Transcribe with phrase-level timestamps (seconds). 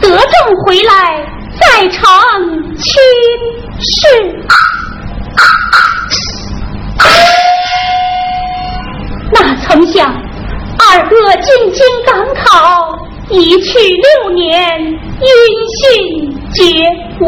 [0.00, 1.24] 得中回来，
[1.60, 2.00] 再成
[2.76, 2.88] 亲
[3.80, 3.90] 事。
[9.32, 10.12] 哪曾想，
[10.78, 12.98] 二哥进京赶考，
[13.30, 15.30] 一去六年，音
[15.78, 15.80] 信
[16.52, 16.84] 皆
[17.20, 17.22] 无。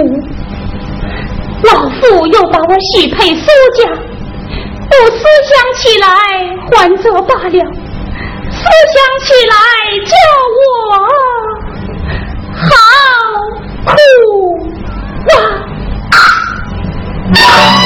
[1.64, 3.46] 老父又把我许配苏
[3.76, 3.88] 家。
[4.90, 5.16] 不思
[5.48, 6.06] 想起来，
[6.70, 7.50] 还则罢了；
[8.50, 8.60] 思
[8.92, 9.54] 想起来，
[10.04, 10.12] 叫
[10.58, 10.60] 我
[12.70, 12.74] 好
[13.84, 13.92] 苦
[17.32, 17.81] 啊！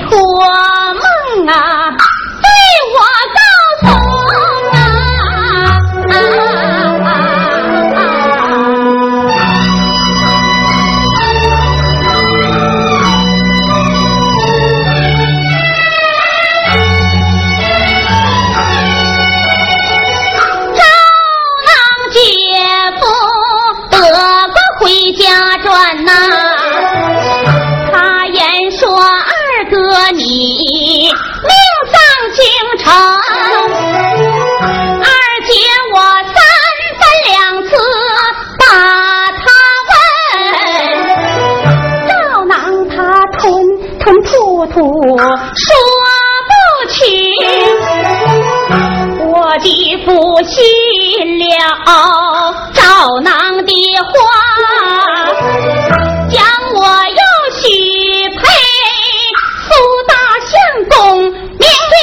[0.00, 0.71] 拖。
[51.62, 51.70] 要
[52.74, 52.82] 照
[53.22, 53.72] 囊的
[54.02, 54.12] 话，
[56.28, 56.42] 将
[56.74, 57.22] 我又
[57.54, 57.62] 许
[58.30, 58.40] 配
[59.68, 59.70] 苏
[60.08, 60.52] 大相
[60.90, 61.22] 公。
[61.22, 61.30] 明
[61.60, 61.96] 年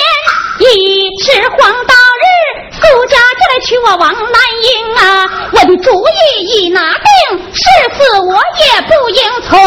[0.60, 0.74] 已
[1.22, 2.26] 是黄道日，
[2.72, 5.04] 苏家就来娶我王兰英啊。
[5.52, 7.62] 我的主意已拿定，誓
[7.98, 8.34] 死我
[8.64, 9.20] 也不应
[9.50, 9.58] 从。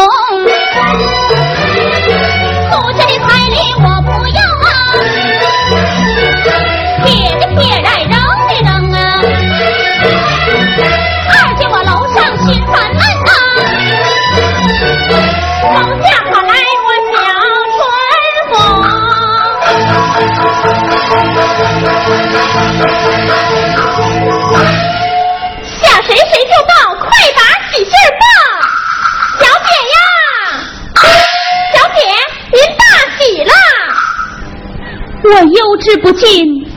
[36.03, 36.27] 不尽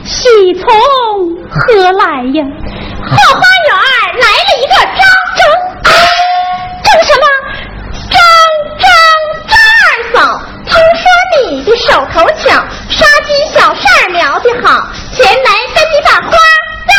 [0.03, 0.65] 喜从
[1.51, 2.43] 何来呀？
[3.09, 3.71] 后花园
[4.19, 4.99] 来了一个张
[5.37, 5.39] 张
[5.83, 5.91] 啊
[6.83, 7.23] 张什么
[8.09, 8.17] 张
[8.79, 8.85] 张
[9.47, 10.17] 张二嫂
[10.65, 11.05] 听说
[11.39, 12.49] 你的手头巧
[12.89, 16.31] 杀鸡小事儿聊得好前来跟你把花
[16.87, 16.91] 大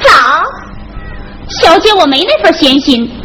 [0.00, 0.08] 找。
[1.60, 3.21] 小姐我没那份闲心。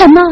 [0.00, 0.22] 什么？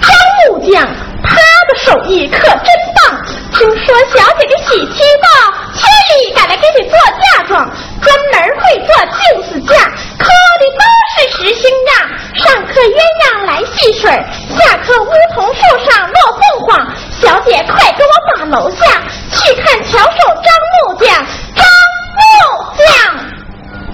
[0.00, 0.08] 张
[0.38, 0.86] 木匠，
[1.20, 3.20] 他的手艺可真棒。
[3.52, 5.26] 听说小姐的喜气到，
[5.74, 5.82] 千
[6.14, 7.68] 里赶来给你做嫁妆，
[8.00, 9.74] 专门会做镜子架，
[10.16, 10.30] 刻
[10.60, 12.06] 的都是实心样。
[12.36, 14.12] 上刻鸳鸯来戏水，
[14.56, 15.60] 下刻梧桐树
[15.90, 16.86] 上落凤凰。
[17.20, 19.02] 小姐快跟我把楼下
[19.32, 21.26] 去看巧手张木匠，
[21.56, 21.66] 张
[22.14, 22.30] 木
[22.78, 22.86] 匠。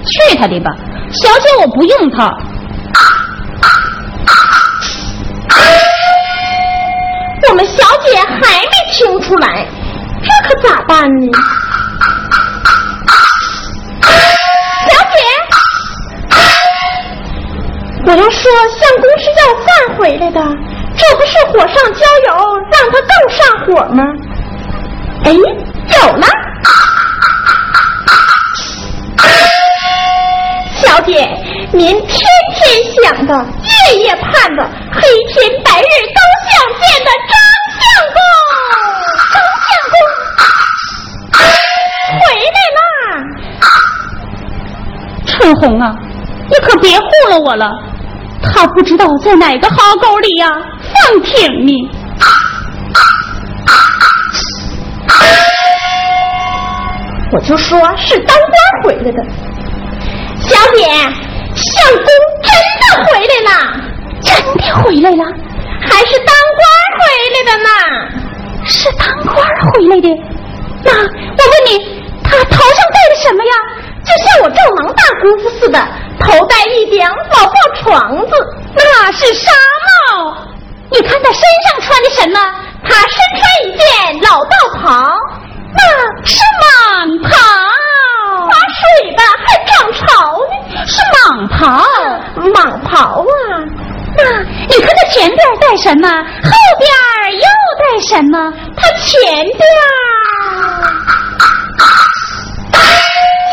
[0.04, 0.70] 去他的吧，
[1.10, 2.28] 小姐我不用他。
[9.34, 9.66] 出来，
[10.22, 11.26] 这可咋办呢？
[14.86, 15.16] 小姐，
[18.06, 18.40] 我要说
[18.78, 19.66] 相公是要饭
[19.98, 20.40] 回来的，
[20.96, 22.30] 这不是火上浇油，
[22.70, 24.04] 让他更上火吗？
[25.24, 25.42] 哎，有
[26.12, 26.26] 了！
[30.80, 31.28] 小姐，
[31.72, 32.08] 您天
[32.54, 32.62] 天
[33.02, 33.34] 想的，
[33.64, 35.00] 夜夜盼的，黑
[35.32, 37.34] 天白日都想见的张
[37.74, 37.82] 相
[38.14, 38.16] 公，
[39.32, 39.34] 张
[39.64, 39.92] 相公
[42.20, 42.56] 回来
[45.56, 45.94] 红啊，
[46.48, 47.70] 你可别糊弄我了，
[48.42, 51.72] 他不知道在哪个壕沟里呀放挺呢。
[57.32, 59.24] 我就说是当官回来的。
[60.38, 60.86] 小姐，
[61.56, 62.06] 相公
[62.42, 63.50] 真的回来了，
[64.22, 65.24] 真的回来了，
[65.80, 66.62] 还是当官
[67.00, 67.02] 回
[67.34, 67.68] 来的呢？
[68.66, 70.08] 是当官回来的。
[70.84, 71.68] 那我问你，
[72.22, 73.52] 他头上戴的什么呀？
[74.04, 75.78] 就像我赵郎大姑父似的，
[76.20, 78.32] 头戴一顶老破床子，
[78.76, 79.50] 那是纱
[80.12, 80.36] 帽。
[80.90, 82.38] 你看他身上穿的什么？
[82.84, 83.82] 他身穿一件
[84.22, 85.16] 老道袍，
[85.74, 85.80] 那
[86.24, 87.30] 是蟒袍。
[88.46, 90.02] 划水的还涨潮
[90.50, 91.82] 呢，是蟒袍，
[92.36, 93.24] 蟒袍啊！
[94.16, 94.20] 那
[94.68, 96.86] 你看他前边带什么，后边
[97.32, 97.46] 又
[97.78, 98.52] 带什么？
[98.76, 99.58] 他前边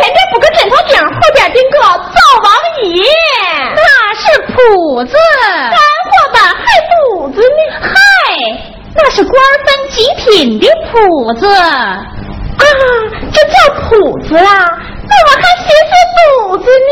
[0.01, 3.05] 前边补个枕头顶，后边钉个灶王爷，
[3.75, 3.81] 那
[4.15, 4.51] 是谱
[5.05, 5.13] 子，
[5.69, 5.77] 干
[6.09, 7.61] 货吧还谱子呢？
[7.79, 7.93] 嗨，
[8.95, 9.33] 那是官
[9.65, 11.45] 分极品的谱子。
[11.53, 12.65] 啊，
[13.31, 14.43] 这叫谱子啊！
[15.07, 16.89] 那我还寻思谱子呢。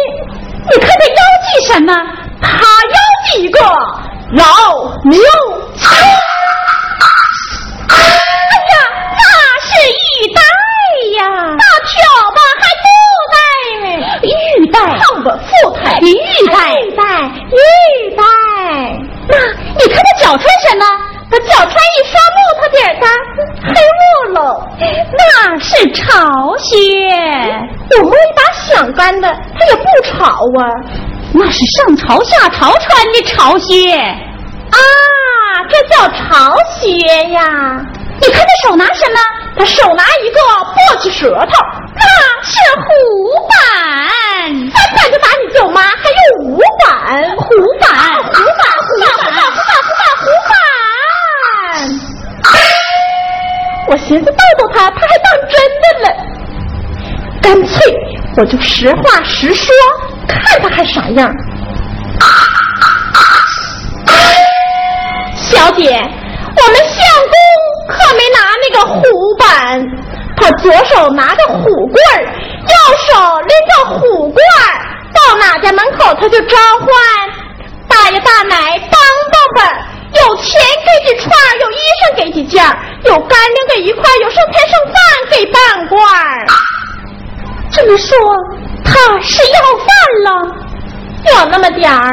[0.72, 1.16] 你看他腰
[1.48, 1.92] 系什么？
[2.42, 2.48] 他
[2.86, 4.44] 腰系一个老
[5.06, 5.20] 牛
[5.78, 5.84] 枪。
[7.90, 8.74] 哎呀，
[9.18, 9.20] 那
[9.66, 9.94] 是玉
[10.34, 10.38] 带
[11.18, 11.20] 呀！
[11.58, 11.90] 大挑
[12.32, 12.59] 子还布带呢，
[14.24, 16.16] 玉带胖子富态，玉
[16.48, 17.04] 带玉带
[17.52, 18.24] 玉带。
[19.28, 19.38] 那
[19.78, 20.86] 你看他脚穿什么？
[21.32, 23.06] 他脚穿一双木头底的
[23.62, 24.40] 黑木喽，
[24.80, 25.24] 那
[25.60, 26.08] 是潮
[26.58, 26.68] 靴。
[27.92, 30.18] 我摸一把响干的，它也不潮
[30.60, 30.62] 啊。
[31.32, 34.80] 那是上朝下朝穿的潮靴啊，
[35.70, 36.90] 这叫潮靴
[37.30, 37.40] 呀。
[38.22, 39.20] 你看他手拿什么？
[39.58, 41.52] 他手拿一个簸箕舌头，
[41.96, 42.02] 那
[42.44, 42.88] 是虎
[43.50, 43.54] 板。
[44.72, 46.90] 三板就打你舅妈，还有五板，
[47.38, 47.44] 虎
[47.80, 47.90] 板，
[48.24, 50.52] 虎板，虎板，虎板，虎板，虎板，虎板。
[53.90, 56.08] 我寻思逗逗他，他还当真的了。
[57.42, 57.72] 干脆
[58.38, 59.74] 我就实话实说，
[60.28, 61.34] 看他还啥样。
[65.36, 67.34] 小姐，我们相公
[67.90, 69.02] 可没拿那个虎
[69.38, 69.84] 板，
[70.38, 72.74] 他左手拿着虎棍儿，右
[73.08, 74.66] 手拎着虎罐儿，
[75.14, 76.88] 到哪家门口他就召唤
[77.88, 79.00] 大爷大奶帮
[79.32, 79.86] 帮吧。
[80.12, 81.30] 有钱给几串，
[81.62, 82.66] 有衣裳给几件，
[83.06, 84.96] 有干粮给一块，有剩菜剩饭
[85.30, 86.00] 给半罐。
[87.72, 88.18] 这么说，
[88.84, 88.92] 他
[89.22, 89.88] 是要饭
[90.26, 90.30] 了，
[91.32, 92.12] 有那么点儿。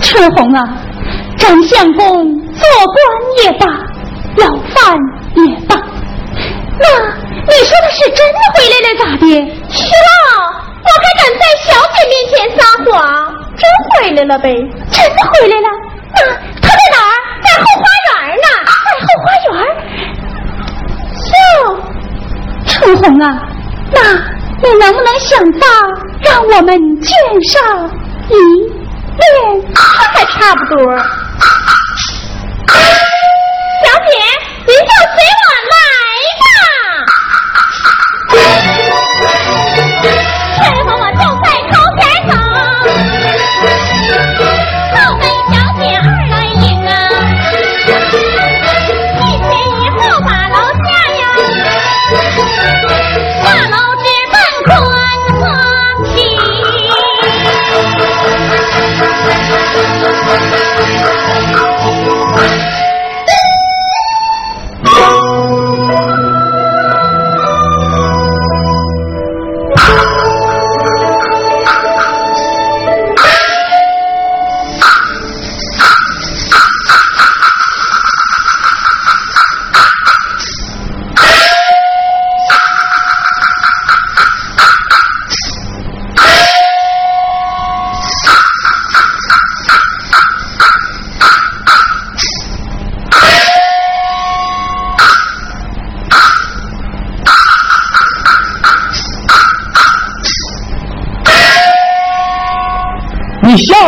[0.00, 0.60] 春红啊，
[1.38, 3.66] 张相公做官也罢，
[4.36, 4.96] 要饭
[5.34, 5.76] 也罢，
[6.78, 6.84] 那
[7.46, 9.24] 你说他是真的回来了咋的？
[9.70, 10.10] 是了，
[10.82, 12.92] 我还敢在小姐面前撒谎？
[13.56, 14.46] 真回来了呗？
[14.90, 15.68] 真的回来了？
[16.14, 16.18] 那
[16.60, 17.10] 他在哪儿？
[17.42, 18.46] 在后花园呢，
[18.84, 19.54] 在后花园。
[21.34, 21.36] 哟，
[22.66, 23.26] 春红啊，
[23.92, 23.96] 那
[24.62, 25.66] 你能不能想到
[26.22, 26.68] 让我们
[27.00, 27.12] 见
[27.44, 27.54] 上
[28.28, 29.70] 一面？
[29.72, 30.74] 那还差不多。
[33.82, 34.12] 小姐，
[34.66, 35.48] 您就随我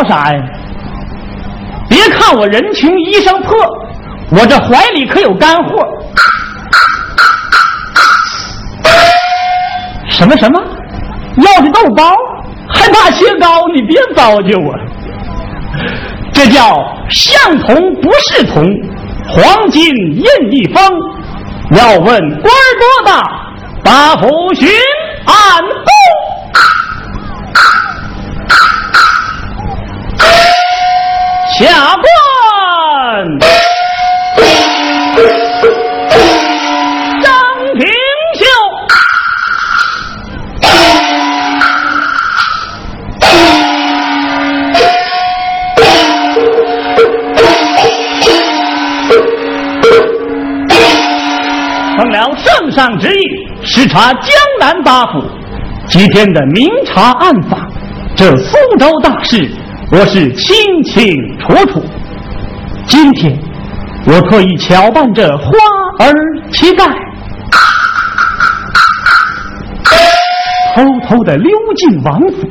[0.07, 0.43] 啥呀？
[1.89, 3.57] 别看我人穷衣裳破，
[4.31, 5.87] 我这怀里可有干货。
[10.09, 10.61] 什么什么？
[11.37, 12.11] 要的豆包？
[12.67, 13.61] 还怕切糕？
[13.73, 14.73] 你别糟践我。
[16.33, 18.65] 这叫相同不是同，
[19.29, 20.91] 黄金印一方。
[21.71, 23.23] 要问官多大，
[23.83, 24.67] 把府巡
[53.79, 55.23] 视察江南八府，
[55.87, 57.59] 几天的明察暗访，
[58.15, 59.47] 这苏州大事，
[59.91, 61.05] 我是清清
[61.37, 61.85] 楚楚。
[62.87, 63.37] 今天，
[64.07, 65.51] 我特意巧扮这花
[65.99, 66.11] 儿
[66.51, 66.87] 乞丐，
[70.73, 72.49] 偷偷的溜进王府，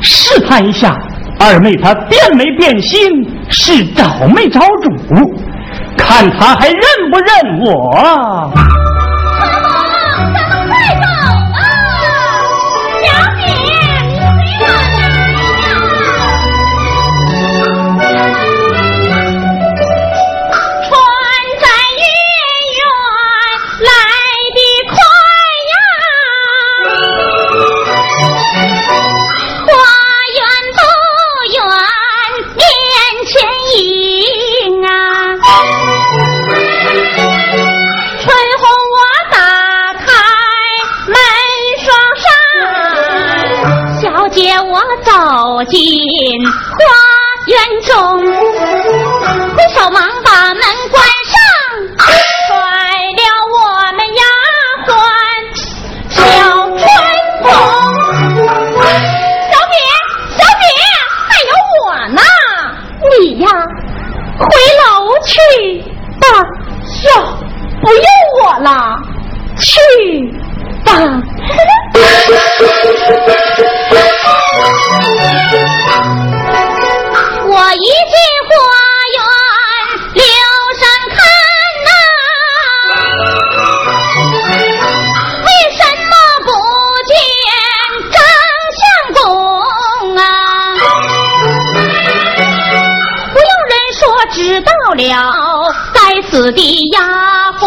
[0.00, 0.98] 试探一下
[1.38, 2.98] 二妹她变没变心，
[3.48, 5.38] 是找没找主。
[5.96, 8.52] 看她还认不认我？
[45.08, 45.80] 走进
[46.44, 46.84] 花
[47.46, 47.96] 园中，
[49.56, 50.60] 挥手忙把门
[50.90, 51.34] 关上，
[52.46, 52.52] 甩
[53.16, 53.20] 了
[53.54, 53.56] 我
[53.96, 54.22] 们丫
[54.86, 54.88] 鬟
[56.10, 56.20] 小
[56.76, 56.80] 春
[57.42, 57.46] 红。
[59.50, 59.76] 小姐，
[60.36, 60.68] 小姐，
[61.26, 61.50] 还有
[61.86, 62.20] 我呢！
[63.18, 63.46] 你呀，
[64.38, 64.44] 回
[64.84, 64.86] 楼
[65.24, 65.32] 去
[66.20, 66.24] 吧。
[67.04, 67.08] 哟，
[67.80, 68.04] 不用
[68.44, 68.68] 我了，
[69.58, 69.66] 去
[70.84, 70.88] 吧。
[77.50, 78.16] 我一进
[78.48, 78.50] 花
[79.14, 79.18] 园
[80.14, 80.22] 留
[80.78, 80.82] 神
[81.14, 81.16] 看
[81.86, 81.90] 呐，
[85.44, 86.12] 为什么
[86.44, 86.48] 不
[87.08, 87.10] 见
[88.12, 88.16] 张
[88.78, 88.82] 相
[89.14, 89.24] 公
[90.16, 90.20] 啊？
[93.32, 94.00] 不有人说
[94.32, 95.02] 知道了，
[95.94, 95.98] 该
[96.30, 96.60] 死的
[96.92, 96.96] 丫
[97.58, 97.66] 鬟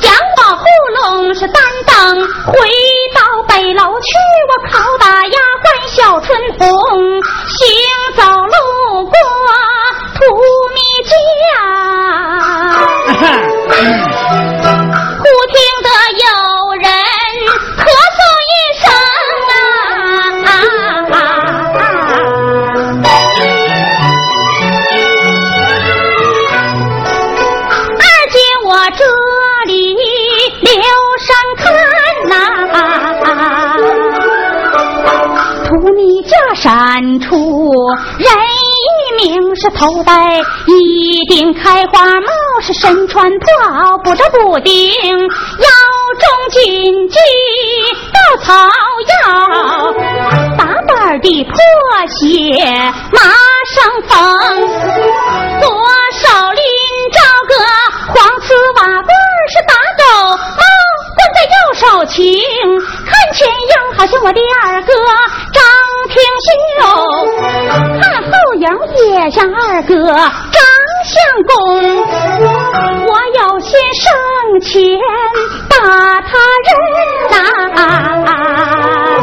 [0.00, 0.64] 将把糊
[1.02, 2.14] 弄是担当
[2.46, 2.52] 回
[3.14, 4.08] 到北楼去，
[4.48, 5.01] 我拷打丫鬟小
[6.32, 6.68] 春风，
[7.46, 7.60] 行
[8.16, 8.22] 走
[38.18, 38.28] 人
[39.18, 42.28] 一名是头戴一顶开花帽，
[42.60, 45.68] 是身穿破袄，不着补丁，腰
[46.18, 47.18] 中紧系
[48.12, 48.52] 稻草
[49.08, 49.92] 腰，
[50.56, 51.52] 打板的破
[52.08, 52.22] 鞋
[53.12, 53.20] 马
[53.74, 54.12] 上缝，
[55.60, 55.66] 左
[56.12, 56.62] 手拎
[57.12, 57.18] 着
[57.48, 57.52] 个
[58.14, 59.12] 黄瓷瓦罐，
[59.50, 60.62] 是打狗帽
[61.16, 62.16] 掼在右手擎，
[63.04, 64.92] 看前影好像我的二哥
[68.96, 70.62] 也像二哥张
[71.04, 71.14] 相
[71.46, 71.52] 公，
[73.06, 74.04] 我有心上
[74.60, 74.70] 前
[75.68, 75.74] 把
[76.22, 76.28] 他
[76.68, 76.70] 人
[77.30, 77.34] 呐、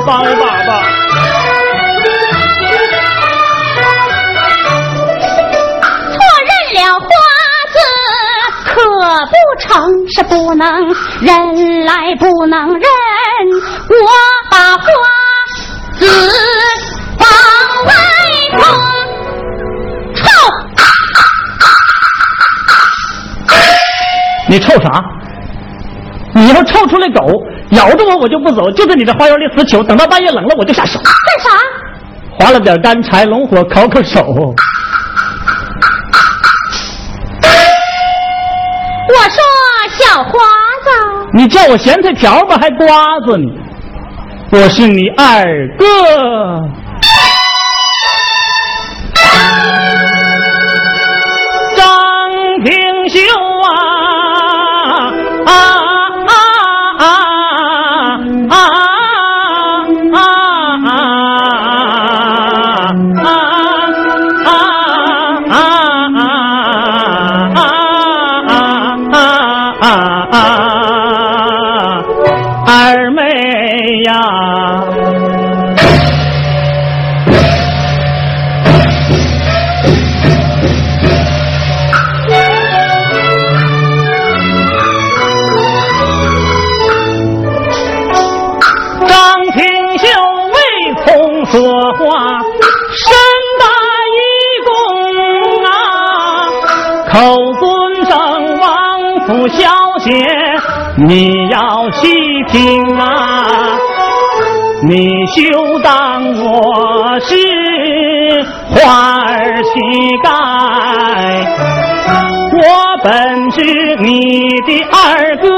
[0.06, 0.70] 帮我把吧。
[6.12, 7.06] 错认了花
[7.74, 7.78] 子，
[8.66, 8.70] 可
[9.26, 9.68] 不成
[10.10, 10.64] 是不能
[11.22, 12.90] 认来不能认，
[13.90, 13.96] 我
[14.50, 14.84] 把花
[15.98, 16.02] 字
[24.50, 24.90] 你臭啥？
[26.34, 27.22] 你要臭出来狗
[27.72, 31.00] 咬着我，我就不走，就在你这花园里死囚，等到半夜冷了我就下手。
[31.00, 31.08] 干
[31.44, 31.50] 啥？
[32.40, 34.22] 划了点干柴，龙火烤烤手。
[39.08, 39.42] 我说
[39.90, 40.90] 小花子，
[41.34, 43.46] 你叫我咸菜条吧，还瓜子呢？
[44.52, 45.44] 我是你二
[45.78, 45.86] 哥。
[101.10, 102.08] 你要细
[102.50, 103.44] 听啊，
[104.84, 107.36] 你休当我是
[108.70, 109.72] 花儿乞
[110.24, 110.30] 丐，
[112.54, 112.62] 我
[113.04, 115.50] 本是你的二哥，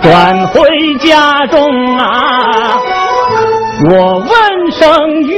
[0.00, 2.78] 转回家中啊。
[3.90, 5.36] 我问声岳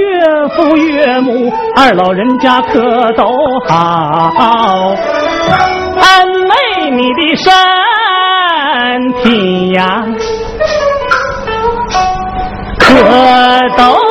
[0.55, 3.25] 父岳母，二老人家可都
[3.67, 4.95] 好？
[5.99, 7.51] 安慰你的身
[9.81, 10.05] 呀，
[12.79, 12.93] 可
[13.79, 14.10] 都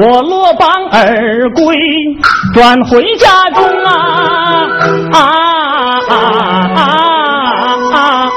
[0.00, 1.74] 我落榜而归，
[2.54, 3.90] 转回家中啊
[5.12, 5.18] 啊
[6.08, 6.14] 啊
[6.76, 6.80] 啊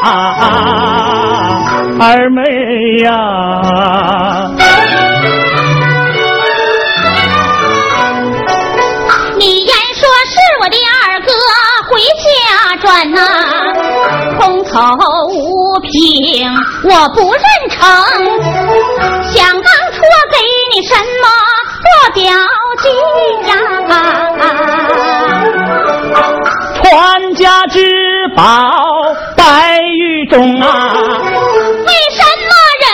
[0.04, 0.08] 啊
[0.42, 0.48] 啊！
[2.00, 2.42] 二妹
[3.04, 3.12] 呀，
[9.38, 11.32] 你言说是我的二哥
[11.92, 13.22] 回家转呐，
[14.40, 14.80] 空口
[15.30, 15.80] 无。
[15.84, 15.92] 凭
[16.84, 17.42] 我不认
[22.14, 22.24] 表
[22.82, 22.90] 姐
[23.48, 23.56] 呀？
[26.76, 27.80] 传家之
[28.36, 28.44] 宝
[29.38, 32.86] 白玉钟啊，为什么人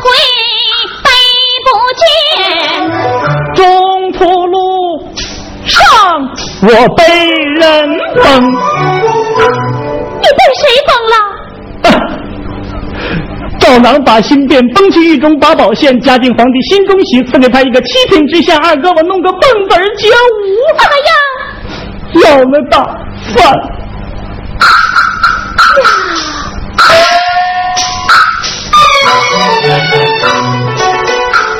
[0.00, 0.04] 会
[1.02, 1.08] 背
[1.66, 1.68] 不
[2.00, 2.02] 见？
[3.54, 3.58] 中
[4.12, 4.54] 途路
[5.66, 5.78] 上
[6.62, 7.02] 我被
[13.70, 18.58] 赵囊把心变，崩去狱中八宝献，嘉靖皇帝心中喜，赐给他一个七品知县。
[18.58, 20.12] 二哥，我弄个蹦子儿街舞，
[20.76, 21.12] 哎呀，
[22.24, 22.82] 要了大
[23.32, 23.54] 饭。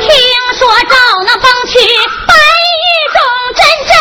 [0.00, 0.10] 听
[0.58, 0.96] 说赵
[1.26, 1.78] 能崩去
[2.26, 2.34] 白
[2.74, 2.82] 玉
[3.14, 3.22] 中，
[3.54, 3.94] 真真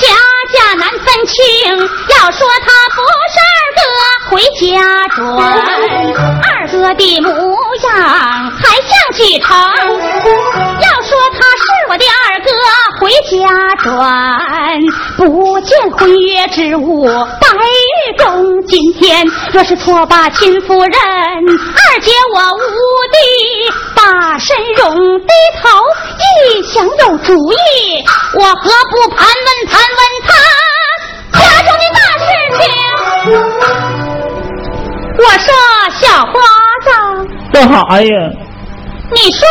[0.00, 0.04] 假
[0.52, 1.38] 假难分清。
[1.78, 2.81] 要说他
[4.32, 5.20] 回家转。
[5.36, 9.54] 二哥的模样还像几成？
[9.60, 12.50] 要说他是我的二哥
[12.98, 13.36] 回家
[13.82, 13.92] 转，
[15.18, 17.46] 不见婚约之物白
[18.08, 18.62] 玉钟。
[18.66, 22.58] 今天若是错把亲夫人，二姐我无
[23.12, 23.18] 地
[23.94, 25.28] 把身容低
[25.60, 25.68] 头
[26.48, 27.54] 一想有主意，
[28.34, 30.32] 我何不盘问盘问他
[31.38, 32.24] 家中的大事
[32.58, 33.81] 情？
[35.24, 35.46] 我说
[36.00, 36.32] 小花
[36.82, 36.88] 子，
[37.52, 38.10] 干啥呀？
[39.14, 39.46] 你说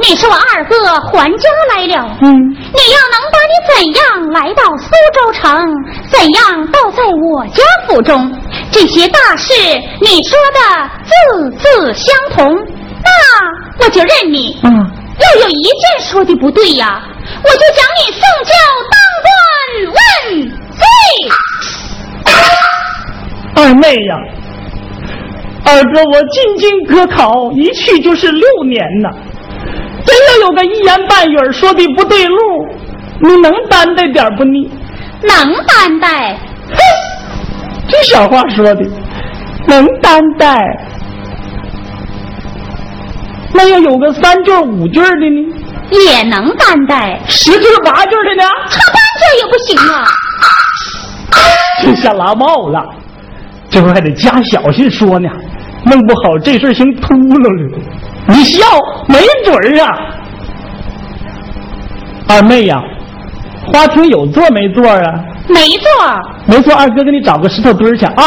[0.00, 5.54] 你是我二哥还家来了，嗯，你要能把你怎样来到苏州城，
[6.10, 8.32] 怎样倒在我家府中，
[8.72, 9.52] 这些大事
[10.00, 10.60] 你说的
[11.04, 12.52] 字字相同，
[13.04, 14.58] 那我就认你。
[14.64, 17.02] 嗯，要有一件说的不对呀，
[17.44, 18.52] 我就将你送教
[18.90, 19.34] 当官
[19.92, 20.82] 问罪。
[23.54, 24.16] 二妹呀。
[25.68, 29.10] 二哥，我进京科考，一去就是六年呐。
[30.06, 32.36] 真要有个一言半语说的不对路，
[33.20, 34.44] 你能担待点不？
[34.44, 34.70] 你
[35.22, 36.38] 能担待？
[36.70, 36.78] 哼，
[37.88, 38.84] 这小话说的，
[39.66, 40.56] 能担待。
[43.52, 45.52] 那要有个三句五句的呢？
[45.90, 47.18] 也能担待。
[47.26, 48.44] 十句八句的呢？
[48.70, 50.06] 差半句也不行啊！
[51.82, 52.80] 这下拉帽了，
[53.68, 55.28] 这回还得加小心说呢。
[55.86, 57.78] 弄不好这事儿行秃噜了，
[58.28, 58.64] 你笑
[59.08, 59.88] 没准儿啊，
[62.28, 62.82] 二妹呀，
[63.72, 65.14] 花厅有座没座啊？
[65.48, 65.88] 没座。
[66.46, 68.24] 没座，二哥给你找个石头墩儿去啊。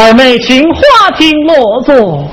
[0.00, 2.30] 二妹，请花厅落座。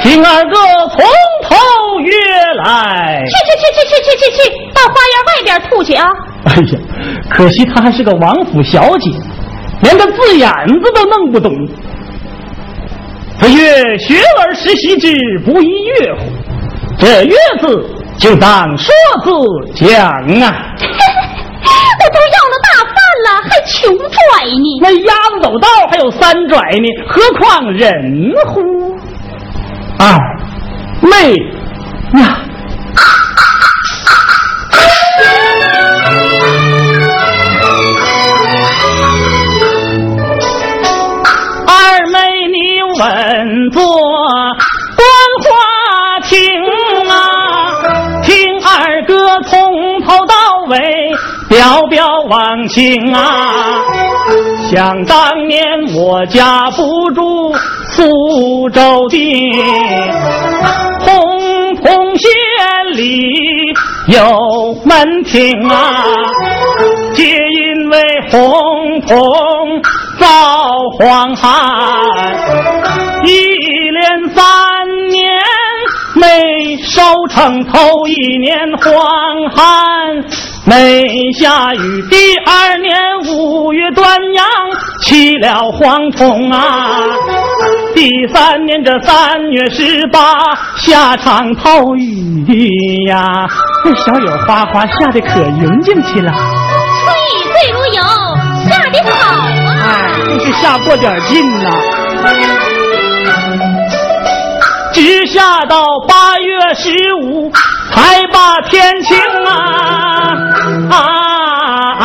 [0.00, 0.56] 听二哥
[0.90, 1.04] 从
[1.42, 1.56] 头
[2.00, 2.12] 约
[2.64, 3.20] 来。
[3.26, 6.06] 去去去去去去去去，到花园外边吐去啊！
[6.44, 6.78] 哎呀，
[7.30, 9.10] 可惜她还是个王府小姐，
[9.82, 10.48] 连个字眼
[10.84, 11.52] 子都弄不懂。
[13.40, 15.12] 不曰学而时习之，
[15.44, 15.68] 不亦
[16.00, 16.20] 乐乎？
[16.96, 20.00] 这乐字就当说字讲
[20.40, 20.65] 啊。
[23.86, 24.78] 了，还穷拽呢？
[24.82, 28.96] 那鸭子走道还有三拽呢，何况人乎？
[29.98, 30.12] 二
[31.02, 31.34] 妹
[32.20, 32.40] 呀，
[51.48, 53.80] 表表往情啊。
[54.70, 57.54] 想当年我家不住
[57.92, 59.32] 苏州地，
[61.00, 62.28] 红铜县
[62.94, 63.22] 里
[64.08, 66.04] 有门庭啊，
[67.14, 69.80] 皆因为红铜
[70.18, 70.26] 造
[70.98, 71.52] 荒旱，
[73.24, 73.30] 一
[73.92, 74.44] 连三
[75.10, 75.40] 年
[76.16, 80.24] 没收成，头一年荒旱。
[80.68, 82.96] 没下雨，第二年
[83.28, 84.44] 五月端阳
[85.00, 87.04] 起了蝗虫啊！
[87.94, 90.34] 第三年这三月十八
[90.76, 93.46] 下场透雨呀！
[93.84, 96.32] 这小雨哗哗下的可匀净去了。
[96.32, 98.02] 春雨贵如油，
[98.68, 99.14] 下的好
[99.46, 99.48] 啊！
[99.86, 101.70] 哎，真是下过点劲呐！
[104.92, 106.90] 直下到八月十
[107.22, 107.52] 五
[107.96, 109.50] 还把天晴啊！
[110.90, 110.94] 啊
[111.98, 112.04] 啊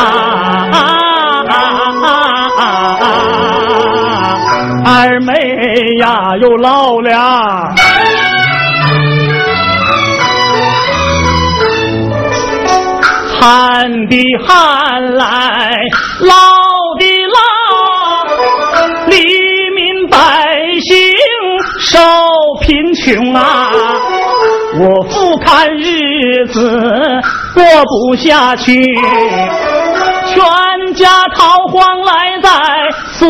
[1.48, 1.54] 啊
[2.00, 2.08] 啊
[2.58, 3.04] 啊！
[4.86, 5.32] 二妹
[6.00, 7.74] 呀，又老了。
[13.38, 15.24] 旱的旱来，
[16.20, 16.30] 涝
[16.98, 17.36] 的涝，
[19.08, 19.14] 黎
[19.74, 20.16] 民百
[20.80, 20.90] 姓
[21.80, 21.98] 受
[22.60, 23.42] 贫穷啊！
[24.78, 25.04] 我
[25.44, 26.80] 看日子
[27.54, 28.84] 过不下去，
[30.26, 32.50] 全家逃荒来在
[33.12, 33.26] 苏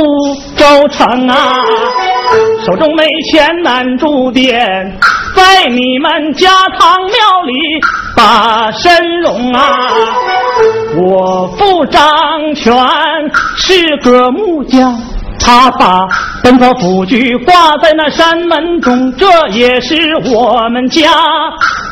[0.57, 1.65] 州城啊！
[2.65, 4.97] 手中没钱难住店，
[5.35, 6.49] 在你们家
[6.79, 7.13] 堂庙
[7.47, 7.53] 里
[8.17, 9.89] 把身容啊！
[10.97, 12.03] 我父张
[12.55, 12.73] 全
[13.57, 14.95] 是个木匠。
[15.45, 16.07] 他把
[16.43, 19.97] 本草斧锯挂在那山门中，这也是
[20.35, 21.11] 我们家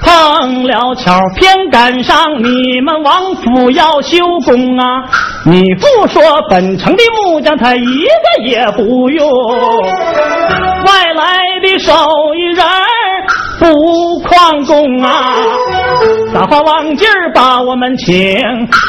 [0.03, 5.05] 碰了巧，偏赶上你们王府要修工啊！
[5.45, 9.29] 你不说本城的木匠他一个也不用，
[10.87, 11.93] 外来的手
[12.35, 12.65] 艺人
[13.61, 13.67] 不
[14.23, 15.35] 旷工啊！
[16.33, 18.17] 大花往劲儿把我们请，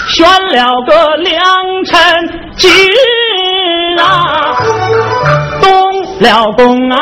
[0.08, 1.36] 选了个良
[1.86, 2.00] 辰
[2.56, 4.56] 吉日啊，
[5.62, 5.72] 动
[6.22, 6.98] 了工啊！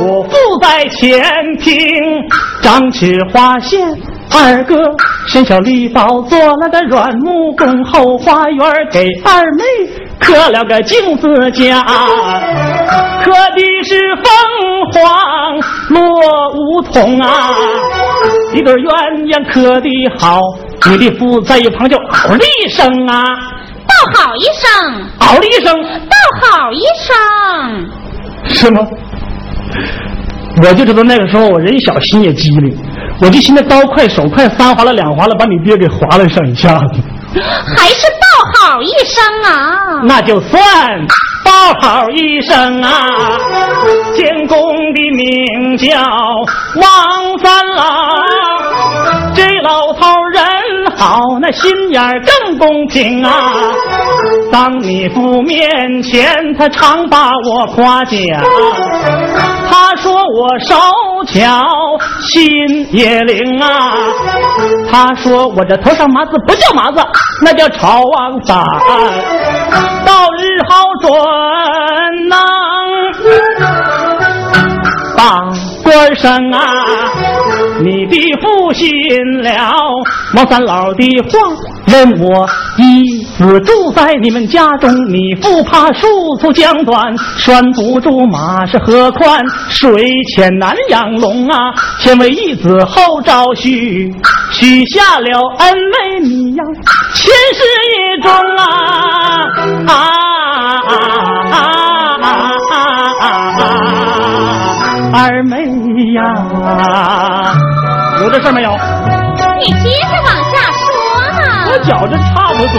[0.00, 1.22] 我父在前
[1.60, 1.72] 厅
[2.60, 3.88] 张起花线，
[4.32, 4.76] 二哥
[5.26, 8.58] 身小力宝做了个软木工，后花园
[8.90, 9.64] 给二妹
[10.18, 11.82] 刻了个镜子架，
[13.24, 14.24] 刻的是凤
[14.92, 15.56] 凰
[15.88, 16.00] 落
[16.54, 17.50] 梧桐啊，
[18.54, 18.88] 一对鸳
[19.26, 19.88] 鸯刻的
[20.18, 20.40] 好，
[20.88, 23.22] 你的夫在一旁就嗷了一声啊。
[23.86, 24.70] 道好一声，
[25.18, 27.14] 嗷了一声，道好一声，
[28.54, 28.80] 是吗？
[30.62, 32.76] 我就知道那个时候我人小心也机灵，
[33.22, 37.00] 我就寻思刀快手快，三划了两划了，把你爹给划了上一下子。
[37.76, 40.02] 还是道好一声啊！
[40.04, 40.60] 那就算
[41.44, 43.06] 道好一声啊！
[44.14, 46.00] 监工的名叫
[46.76, 48.20] 王三郎，
[49.34, 50.44] 这老头人
[51.00, 53.32] 好，那心眼儿更公平啊！
[54.52, 58.18] 当你父面前，他常把我夸奖。
[59.66, 60.74] 他说我手
[61.26, 61.64] 巧
[62.20, 63.96] 心也灵啊。
[64.92, 67.02] 他说我这头上麻子不叫麻子，
[67.42, 68.62] 那叫朝王伞。
[70.04, 72.38] 到日后准能
[75.16, 75.50] 当
[75.82, 77.09] 官生啊。
[77.82, 78.88] 你的父信
[79.42, 79.50] 了
[80.34, 81.38] 毛三老的话，
[81.86, 84.90] 任我一子住在你们家中。
[85.08, 86.06] 你不怕树
[86.38, 89.42] 粗江短，拴不住马是何宽？
[89.70, 91.56] 水浅难养龙啊！
[92.00, 94.12] 先为义子，后招婿，
[94.52, 96.64] 许下了恩为你呀，
[97.14, 98.64] 前世一中啊
[99.86, 99.94] 啊
[100.86, 100.94] 啊
[102.20, 102.34] 啊
[102.70, 102.74] 啊
[103.20, 103.62] 啊！
[105.12, 105.56] 二妹
[106.14, 106.20] 呀！
[108.20, 108.70] 有这事没有？
[109.58, 110.86] 你接着往下说
[111.32, 111.40] 嘛。
[111.72, 112.76] 我觉着差不多。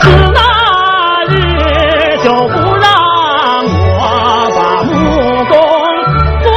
[0.00, 0.40] 自那
[1.28, 1.30] 日
[2.24, 2.84] 就不让
[3.98, 4.00] 我
[4.56, 4.90] 把木
[5.44, 5.52] 工
[6.44, 6.48] 做，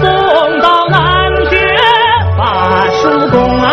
[0.00, 0.04] 送
[0.60, 0.98] 到南
[1.48, 1.52] 学
[2.36, 2.40] 把
[3.00, 3.66] 书工啊。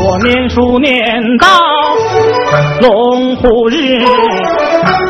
[0.00, 0.94] 我念书念
[1.38, 1.48] 到。
[3.36, 4.04] 虎日，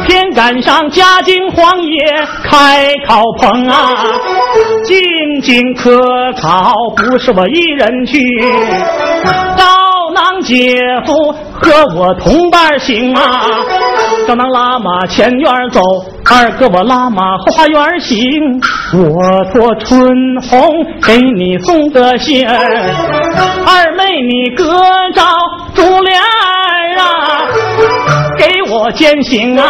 [0.06, 1.98] 偏赶上嘉靖荒野
[2.44, 3.76] 开烤棚啊！
[4.85, 6.00] 进京科
[6.40, 8.18] 考不是我一人去，
[9.56, 9.64] 招
[10.14, 13.46] 囊姐夫和我同伴行啊！
[14.26, 15.80] 招囊拉马前院走，
[16.30, 18.18] 二哥我拉马后花园行。
[18.94, 20.06] 我托春
[20.42, 20.68] 红
[21.02, 22.54] 给你送个信儿，
[23.66, 24.64] 二妹你哥
[25.14, 25.22] 着
[25.74, 26.62] 珠帘啊！
[28.42, 29.64] 给我践行啊！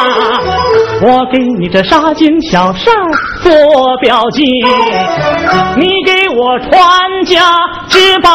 [1.03, 2.95] 我给你这纱巾小扇
[3.43, 3.53] 做
[4.01, 4.43] 表记，
[5.77, 6.73] 你给我传
[7.27, 7.55] 家
[7.89, 8.31] 之宝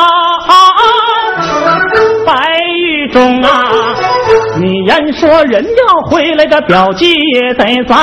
[2.23, 2.34] 白
[2.78, 3.50] 玉钟啊！
[4.60, 7.95] 你言说人要回来，的表记也得在，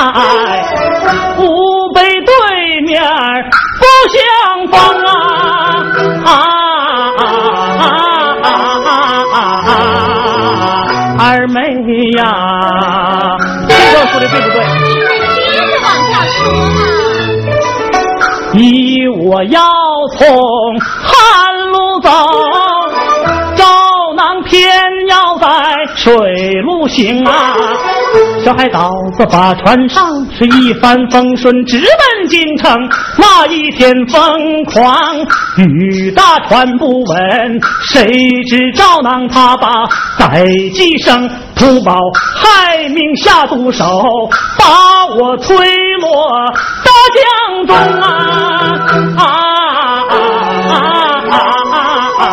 [1.37, 1.47] 不
[1.93, 3.01] 背对面
[3.79, 4.75] 不相逢！
[5.05, 5.09] 啊
[6.25, 6.54] 啊
[12.05, 13.37] 妹呀，
[13.67, 14.57] 这段说的对不对？
[15.51, 16.77] 接着往下说嘛。
[18.53, 19.59] 你我要
[20.17, 20.27] 从
[20.79, 21.07] 旱
[21.71, 22.09] 路走，
[23.55, 23.65] 赵
[24.15, 24.69] 囊偏
[25.09, 25.47] 要在
[25.95, 26.15] 水
[26.61, 27.55] 路行啊。
[28.43, 32.89] 小海岛子把船上，是一帆风顺，直奔京城。
[33.17, 35.17] 那一天疯狂，
[35.57, 38.05] 雨大船不稳，谁
[38.47, 39.87] 知赵囊他把
[40.19, 41.91] 载计生图谋
[42.35, 43.83] 害命下毒手，
[44.57, 45.55] 把我推
[46.01, 46.31] 落
[46.83, 48.07] 大江中啊
[49.17, 49.21] 啊
[50.09, 50.21] 啊
[50.69, 51.75] 啊啊
[52.19, 52.23] 啊！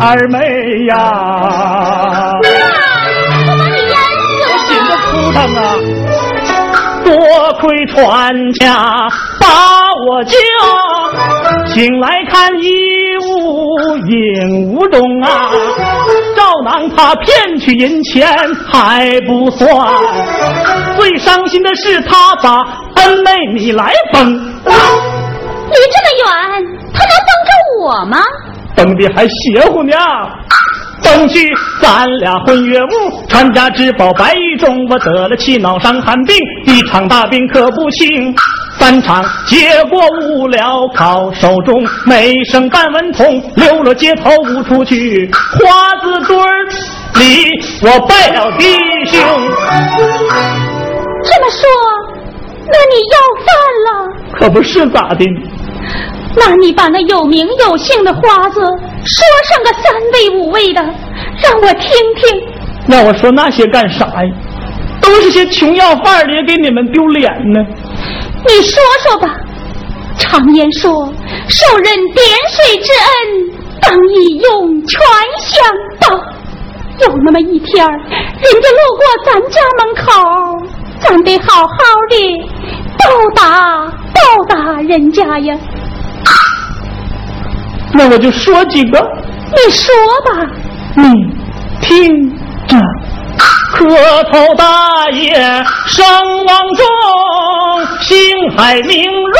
[0.00, 0.38] 二妹
[0.88, 1.77] 呀！
[5.36, 5.76] 啊！
[7.04, 7.14] 多
[7.60, 9.08] 亏船家
[9.40, 9.46] 把
[10.06, 10.36] 我救，
[11.66, 12.68] 醒来看一
[13.24, 15.50] 无影无踪啊！
[16.36, 18.28] 赵囊他骗取银钱
[18.70, 19.66] 还不算，
[20.98, 22.58] 最伤心的是他把
[22.96, 24.30] 恩妹你来崩。
[24.30, 24.34] 离
[25.92, 26.26] 这么远，
[26.92, 28.18] 他能帮着我吗？
[28.76, 29.94] 崩的还邪乎呢！
[31.08, 31.48] 争取
[31.80, 38.36] 咱俩混月屋，传家之宝白玉钟，我得了气脑伤寒病，一场大病可不轻。
[38.78, 45.28] 三场结果无聊考，手中没剩半文铜，流落街头无处去。
[45.32, 46.36] 花子堆
[47.24, 48.66] 里我拜了弟
[49.06, 49.18] 兄。
[51.24, 51.66] 这么说，
[52.66, 53.16] 那你要
[53.46, 53.48] 饭
[53.86, 53.88] 了？
[54.38, 55.24] 可不是咋的？
[56.36, 60.80] 那你把那有名有姓的花子说上个三位五位的，
[61.42, 62.40] 让我听听。
[62.86, 64.32] 那我说那些干啥呀？
[65.00, 67.64] 都是些穷要饭的，也给你们丢脸呢。
[68.46, 69.34] 你说说吧。
[70.18, 70.90] 常言说，
[71.48, 75.00] 受人点水之恩，当以涌泉
[75.38, 75.64] 相
[76.00, 76.16] 报。
[77.00, 80.12] 有那么一天人家路过咱家门口，
[80.98, 81.68] 咱得好好
[82.10, 82.14] 的
[82.98, 83.04] 报
[83.36, 85.56] 答报答人家呀。
[87.92, 88.98] 那我就说几个，
[89.50, 89.92] 你说
[90.24, 90.30] 吧。
[90.94, 91.08] 你
[91.80, 92.28] 听
[92.66, 92.76] 着，
[93.72, 95.34] 磕头大爷
[95.86, 96.04] 声
[96.46, 96.86] 望重，
[98.02, 98.16] 星
[98.56, 99.38] 海明瑞，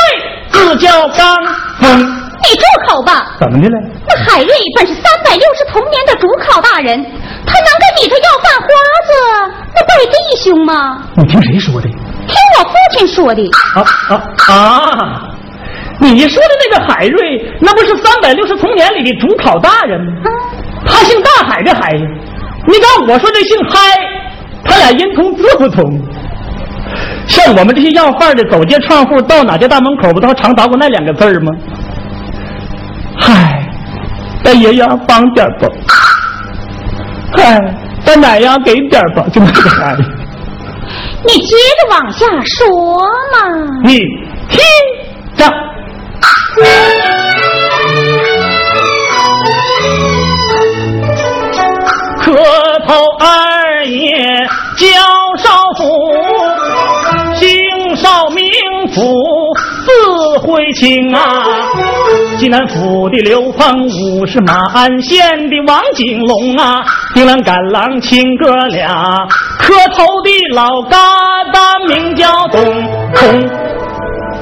[0.51, 1.37] 自叫刚
[1.79, 2.15] 峰。
[2.41, 3.35] 你住口吧！
[3.39, 3.75] 怎么的了？
[4.07, 6.97] 那海瑞本是三百六十童年的主考大人，
[7.45, 8.65] 他能跟你这要饭花
[9.05, 9.11] 子
[9.75, 11.03] 那拜弟兄吗？
[11.15, 11.87] 你听谁说的？
[11.87, 13.41] 听我父亲说的。
[13.75, 15.29] 啊啊啊！
[16.01, 20.31] 你说的那个海瑞，那不是三百六十童年里的主考大人吗？
[20.85, 21.91] 他姓大海的海。
[22.65, 23.77] 你看我说这姓嗨，
[24.63, 25.83] 他俩音同字不同。
[27.27, 31.51] 像我们这些要饭的，走街串户，到哪家大门口，不都常捣鼓那两个字吗？
[33.19, 33.63] 嗨，
[34.43, 35.67] 大爷呀，帮点吧！
[37.37, 37.59] 嗨，
[38.05, 39.25] 大奶呀，给点吧！
[39.31, 39.95] 就那个嗨。
[41.25, 42.97] 你接着往下说
[43.33, 43.37] 嘛。
[43.83, 43.99] 你
[44.49, 44.59] 听
[45.35, 45.45] 着。
[52.21, 52.33] 磕
[52.87, 54.17] 头二爷
[54.77, 54.87] 叫
[55.37, 55.83] 少府，
[57.35, 58.43] 姓少名
[58.93, 59.01] 府，
[59.85, 59.91] 字
[60.39, 61.43] 慧清啊。
[62.37, 68.93] 济南府的刘鹏武是马鞍县的王景龙啊，丁郎赶郎亲哥俩，
[69.59, 70.95] 磕头的老疙
[71.51, 72.63] 瘩名叫东
[73.15, 73.49] 东。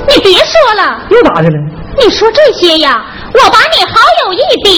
[0.09, 1.57] 你别说了，又咋的了？
[1.99, 4.69] 你说这些呀，我把你好有一比。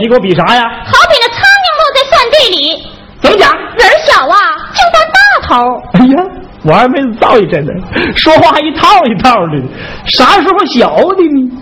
[0.00, 0.62] 你给我比啥呀？
[0.86, 2.82] 好比那苍蝇落在蒜地里，
[3.20, 3.52] 怎么讲？
[3.76, 4.36] 人小啊，
[4.72, 5.54] 就当大头。
[5.92, 6.24] 哎呀，
[6.64, 7.72] 我二妹子造一阵子，
[8.16, 9.62] 说话还一套一套的，
[10.06, 11.60] 啥时候小的呢？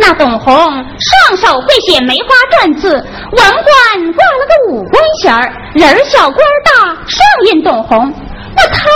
[0.00, 2.28] 那董红双手会写梅花
[2.64, 7.20] 篆字，文官挂了个武官衔儿，人小官大，上
[7.50, 8.12] 印董红。
[8.56, 8.88] 那他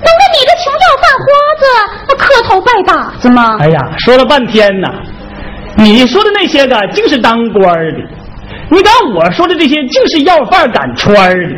[0.00, 1.26] 能跟你这穷要饭花
[1.60, 1.62] 子
[2.08, 3.56] 那磕头拜把子吗？
[3.60, 4.88] 哎呀，说了半天呐，
[5.76, 7.98] 你说的那些个净是当官的，
[8.70, 11.54] 你敢我说的这些净是要饭赶穿的。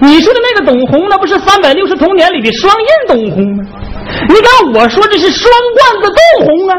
[0.00, 3.64] 你说的那个董红，那不是三百六十童年里的双印董红吗？
[4.28, 6.74] 你敢我说这是双冠子董红啊。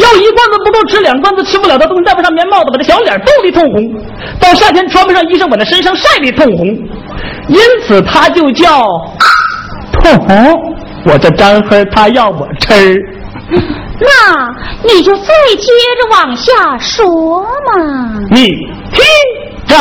[0.00, 3.82] 要一罐子不够吃，两罐子吃不了的东西，戴不上棉帽子，把这小脸冻得通红；
[4.40, 6.66] 到夏天穿不上衣裳，把那身上晒得通红。
[7.48, 8.86] 因此他就叫
[10.02, 10.54] 通红。
[11.04, 12.94] 我这张黑他要我吃，
[14.00, 14.08] 那
[14.82, 17.48] 你就再接着往下说嘛。
[18.30, 18.46] 你
[18.92, 19.02] 听
[19.66, 19.74] 着。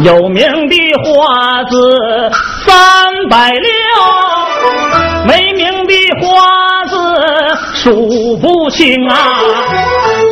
[0.00, 1.76] 有名的花子
[2.30, 2.38] 三
[3.36, 6.96] 来了，没名的花子
[7.74, 9.14] 数不清啊。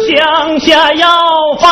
[0.09, 1.07] 乡下要
[1.61, 1.69] 饭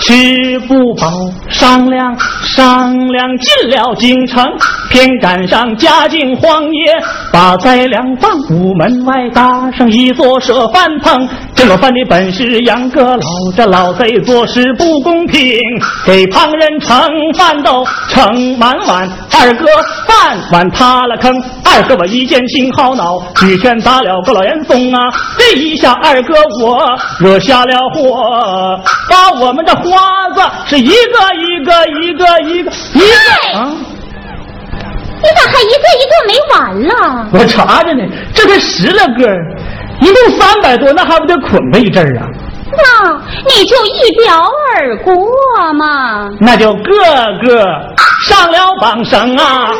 [0.00, 1.10] 吃不饱，
[1.50, 4.50] 商量商量进了京城，
[4.96, 6.90] 偏赶上嘉靖皇爷
[7.30, 11.28] 把灾粮放午门外搭上一座舍饭棚。
[11.54, 15.60] 这个饭的本是杨阁老，这老贼做事不公平，
[16.06, 16.98] 给旁人盛
[17.34, 19.06] 饭都盛满碗，
[19.38, 19.66] 二哥
[20.06, 21.30] 饭碗塌了坑，
[21.62, 24.98] 二哥我一见心好恼，举拳打了个老严嵩啊！
[25.36, 26.32] 这一下二哥
[26.62, 26.88] 我
[27.18, 28.80] 惹下了祸，
[29.10, 29.82] 把我们的花
[30.34, 33.02] 子是一个一个一个一个一
[33.52, 33.72] 个啊！
[35.26, 36.56] 你咋还一个一个没完
[36.86, 37.28] 了？
[37.32, 38.02] 我查着呢，
[38.32, 39.26] 这才十来个。
[39.98, 42.28] 一共三百多，那还不得捆他一阵儿啊？
[42.72, 43.12] 那
[43.46, 45.14] 你就一表而过
[45.74, 46.28] 嘛。
[46.40, 46.92] 那就个
[47.44, 47.64] 个
[48.26, 49.70] 上了榜绳啊！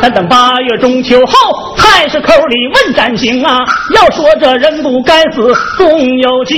[0.00, 3.58] 咱等八月中秋后，太师口里问斩刑啊！
[3.94, 6.54] 要说这人不该死，总有救。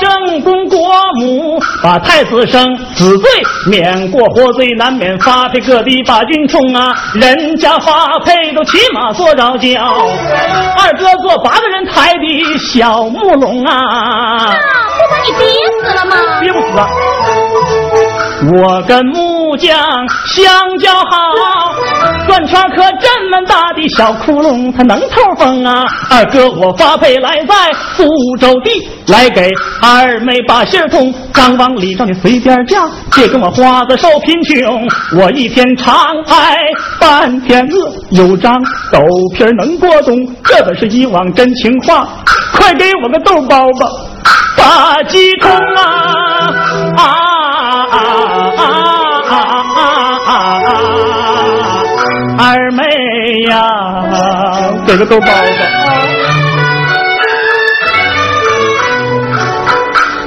[0.00, 0.78] 正宫国
[1.20, 3.30] 母把太子生，死罪
[3.70, 6.94] 免过，活罪难免，发配各地把军冲啊！
[7.14, 9.80] 人家发配都骑马坐着轿，
[10.78, 14.43] 二哥做八个人抬的小木笼啊！
[14.46, 14.56] 那
[14.94, 15.46] 不把你憋
[15.80, 16.40] 死了吗？
[16.40, 16.88] 憋不死啊！
[18.62, 19.74] 我跟木匠
[20.26, 21.08] 相交好，
[22.26, 25.86] 转圈可这么大的小窟窿，它能透风啊！
[26.10, 27.54] 二哥我发配来在
[27.96, 28.04] 苏
[28.38, 31.12] 州地，来给二妹把信儿通。
[31.32, 34.86] 张王李赵你随便叫，别跟我花子受贫穷。
[35.18, 35.94] 我一天长
[36.26, 36.56] 挨
[37.00, 39.00] 半天饿，有张豆
[39.34, 40.14] 皮能过冬，
[40.44, 42.06] 这本是以往真情话。
[42.52, 43.88] 快给我个豆包吧，
[44.56, 45.82] 把鸡通啊
[46.96, 47.00] 啊
[47.90, 47.96] 啊
[49.28, 49.32] 啊
[49.76, 49.80] 啊
[50.26, 50.30] 啊！
[52.38, 52.42] 二
[52.72, 52.82] 妹
[53.48, 53.52] 呀，
[54.86, 55.32] 给个豆包吧。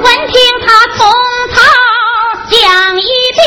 [0.02, 0.66] 闻听他
[0.96, 1.00] 从
[1.54, 1.56] 头
[2.50, 2.56] 讲
[3.00, 3.02] 一
[3.36, 3.38] 遍，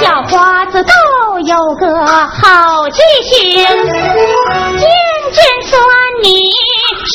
[0.00, 0.92] 小花子都
[1.40, 3.34] 有个好记性。
[3.66, 4.86] 尖
[5.32, 5.74] 尖酸
[6.22, 6.28] 你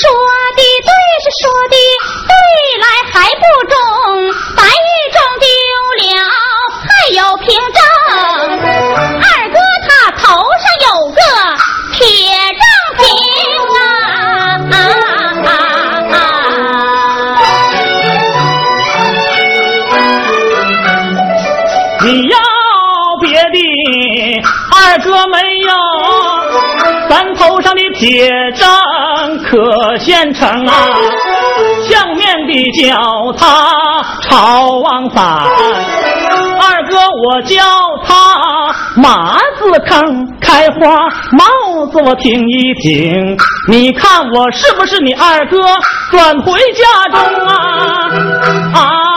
[0.01, 0.09] 说
[0.55, 0.91] 的对
[1.23, 1.75] 是说的
[2.31, 2.35] 对
[2.79, 3.73] 来还不中，
[4.55, 5.45] 白玉中丢
[5.99, 6.03] 了
[6.87, 7.79] 还有凭证。
[9.19, 9.55] 二哥
[9.87, 10.23] 他头
[10.61, 11.19] 上有个
[11.93, 11.99] 铁
[12.59, 12.61] 证
[12.97, 13.03] 凭
[13.77, 13.79] 啊！
[22.03, 22.35] 你要
[23.21, 23.57] 别的
[24.75, 25.69] 二哥没有，
[27.07, 28.67] 咱头上的铁证
[29.43, 30.71] 可现成啊，
[32.51, 32.97] 你叫
[33.37, 37.63] 他朝王三，二哥我叫
[38.03, 43.37] 他马子坑开花，帽子我听一听，
[43.69, 45.57] 你看我是不是你二哥？
[46.11, 47.55] 转回家中啊
[48.73, 49.10] 啊。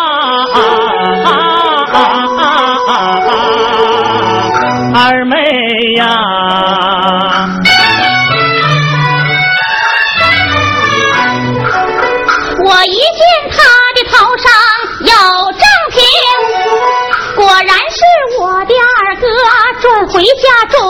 [20.24, 20.80] 回家中。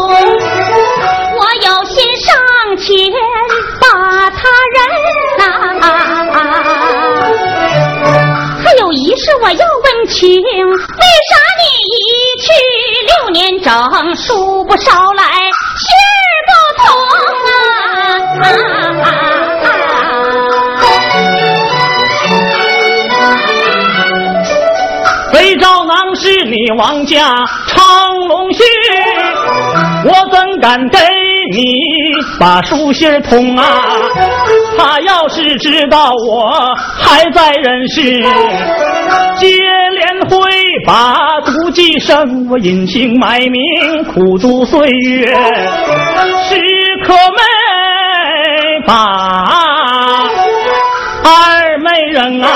[1.36, 2.26] 我有心上
[2.76, 2.86] 前
[3.80, 3.84] 把
[4.30, 4.38] 他
[4.74, 4.78] 认
[5.38, 5.42] 呐、
[8.64, 11.98] 还有一事我要问清，为啥你一
[12.40, 12.46] 去
[13.08, 15.22] 六年整，书不捎来，
[15.80, 16.86] 信儿不通
[17.50, 18.40] 啊？
[18.40, 18.46] 啊
[19.02, 19.10] 啊
[25.32, 27.34] 非赵囊是你王家，
[30.06, 30.98] 我怎敢给
[31.52, 31.64] 你
[32.38, 33.64] 把书信儿通啊？
[34.76, 36.52] 他要是知道我
[36.98, 38.02] 还在人世，
[39.38, 39.46] 接
[39.92, 40.36] 连会
[40.86, 43.62] 把毒计生，我隐姓埋名
[44.12, 46.56] 苦度岁月，时
[47.06, 48.94] 可没把
[51.24, 52.48] 二妹人啊。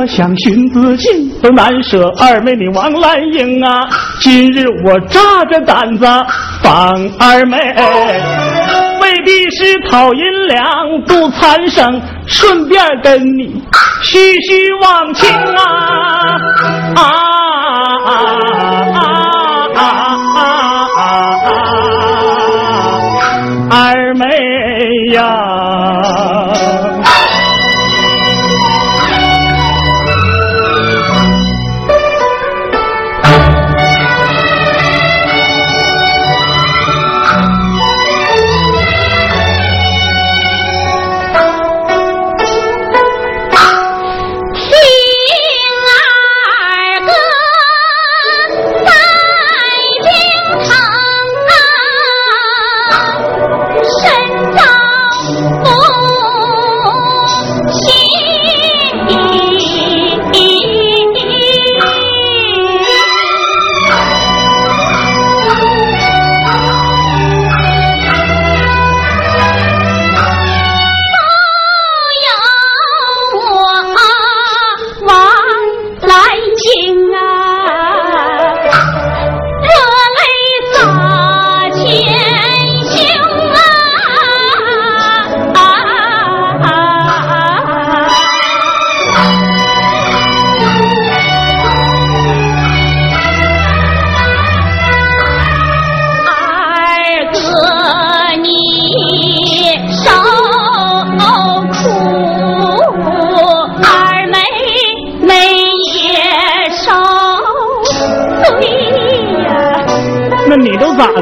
[0.00, 3.86] 我想寻自尽，都难舍二妹你王兰英啊！
[4.18, 6.06] 今日我扎着胆子
[6.62, 7.58] 帮二妹，
[9.02, 13.62] 未必是讨银两度残生，顺便跟你
[14.02, 16.38] 叙叙忘情啊
[16.96, 17.02] 啊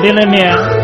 [0.09, 0.78] 都咋的了呢？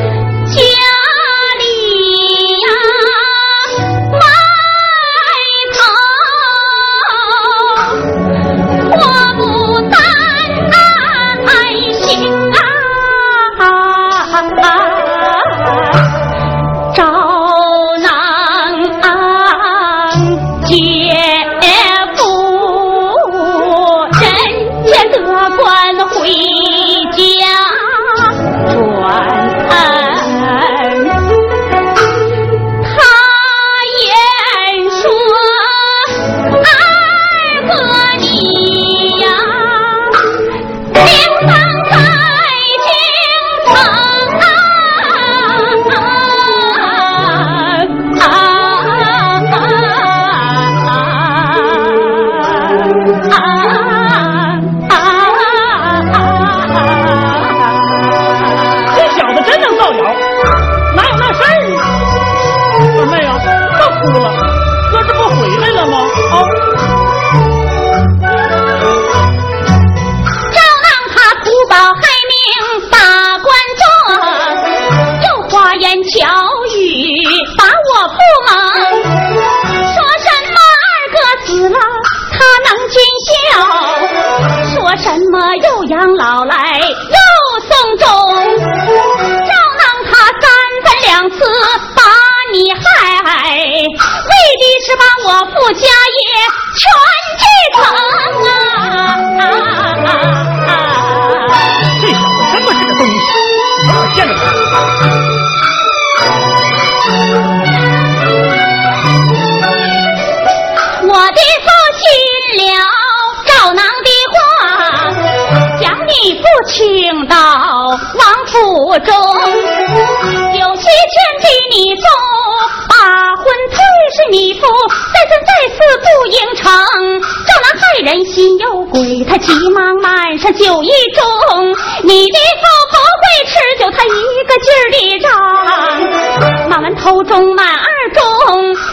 [137.04, 137.24] 口。
[137.24, 138.22] 中满二中，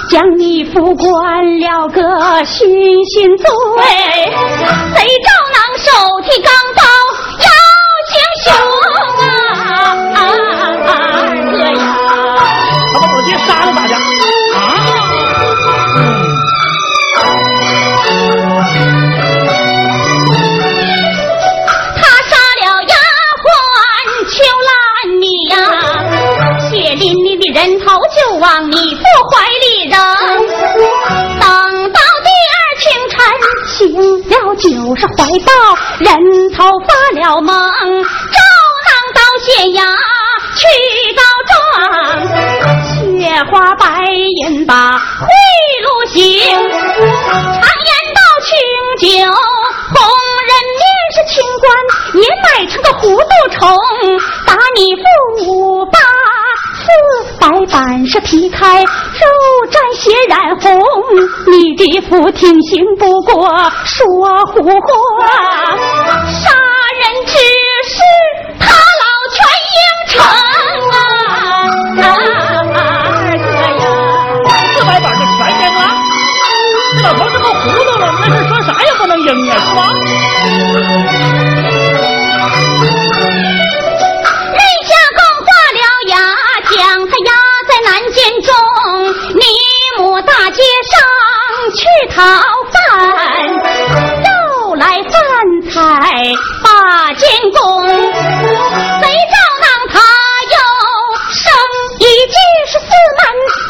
[0.10, 2.66] 将你服灌了个醺
[3.12, 4.81] 醺醉，
[55.46, 56.00] 五八
[56.76, 56.84] 四
[57.40, 58.88] 白板是劈开，肉
[59.70, 60.80] 沾血染红。
[61.52, 63.50] 你的父听信不过
[63.86, 64.06] 说
[64.54, 65.28] 胡话，
[66.28, 66.50] 杀
[67.00, 67.34] 人之
[67.88, 68.02] 事
[68.60, 68.66] 他。
[69.02, 69.40] 老全
[69.72, 70.14] 应承
[70.92, 70.96] 啊，
[71.98, 72.02] 二哥
[73.80, 73.84] 呀，
[74.74, 75.80] 四百板就全赢了。
[76.96, 79.80] 这老头这么糊涂了，那是说啥也不能赢啊，是吧？
[92.22, 95.12] 早饭又来饭
[95.72, 95.74] 菜
[96.64, 99.98] 把监工肥造囊他
[100.52, 100.56] 又
[101.34, 101.42] 生
[101.98, 102.36] 一句
[102.68, 102.86] 是四
[103.18, 103.20] 门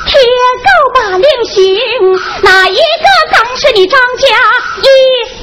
[0.06, 0.20] 铁
[0.66, 1.56] 钩把令行
[2.44, 4.28] 哪一个敢是你张家？
[4.82, 4.86] 一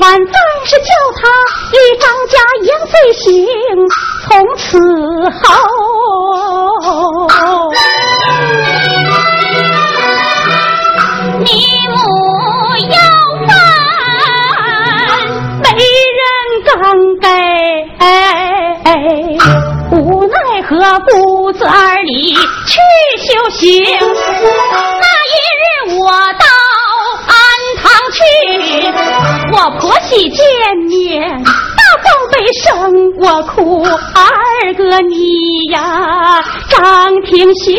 [0.02, 0.34] 碗饭
[0.66, 1.28] 是叫他
[1.72, 3.26] 与张家一样罪行
[4.28, 4.78] 从此
[5.42, 5.46] 后
[30.18, 30.42] 一见
[30.88, 32.66] 面，大宝贝生，
[33.20, 35.14] 我哭二哥你
[35.70, 37.70] 呀，张廷秀，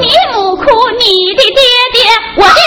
[0.00, 0.64] 你母哭
[0.98, 1.60] 你的爹
[1.92, 2.00] 爹，
[2.38, 2.60] 我的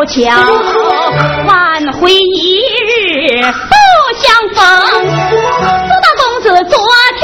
[0.00, 0.20] 凑巧
[1.46, 3.74] 挽回一日不
[4.16, 6.78] 相逢，苏大公子昨
[7.18, 7.22] 天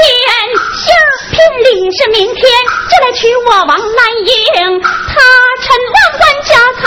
[0.75, 0.85] 信
[1.31, 2.39] 聘礼是明天
[2.87, 3.79] 就来娶我王兰
[4.25, 5.15] 英，他
[5.63, 5.65] 趁
[5.95, 6.85] 万贯家财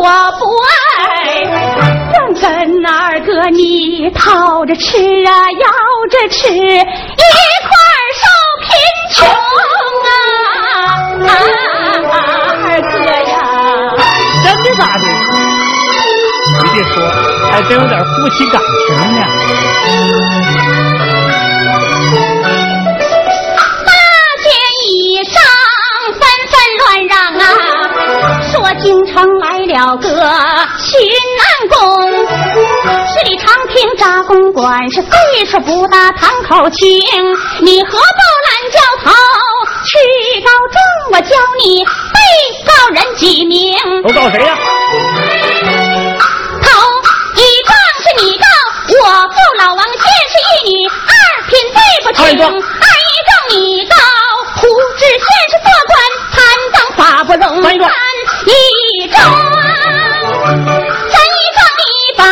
[0.00, 0.02] 我
[0.32, 0.98] 不爱，
[2.12, 2.44] 愿跟
[2.84, 5.64] 二哥你讨着吃啊，要
[6.10, 6.82] 着吃，一块
[8.18, 8.26] 受
[8.66, 8.68] 贫
[9.14, 9.18] 穷
[11.28, 11.69] 啊！
[17.50, 19.20] 还真有点夫妻感情呢。
[23.86, 23.90] 大
[24.42, 24.48] 街
[24.86, 25.34] 以上
[26.12, 27.42] 纷纷乱嚷啊，
[28.50, 30.06] 说京城来了个
[30.78, 30.90] 巡
[31.40, 31.78] 安公，
[33.06, 35.10] 十里长亭扎公馆是岁
[35.46, 36.86] 数不大堂口情，
[37.60, 37.98] 你何不
[38.46, 39.10] 拦轿头
[39.84, 39.98] 去
[40.40, 40.78] 告状？
[41.12, 42.20] 我教你被。
[42.66, 43.74] 告人几名？
[44.02, 44.56] 都告谁呀？
[44.56, 44.79] 头
[49.10, 51.10] 我父老王先是一女二
[51.48, 53.96] 品对不起二一丈你道
[54.54, 55.98] 胡知县是做官
[56.30, 56.38] 贪
[56.72, 57.42] 赃法不容。
[58.46, 59.18] 一张
[61.10, 61.82] 三一丈你
[62.16, 62.22] 把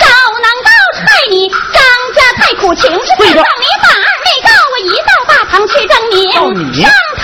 [0.00, 0.04] 赵
[0.42, 1.78] 能告害你张
[2.16, 7.22] 家太苦情是相当你把二妹告我一到大堂去证明上堂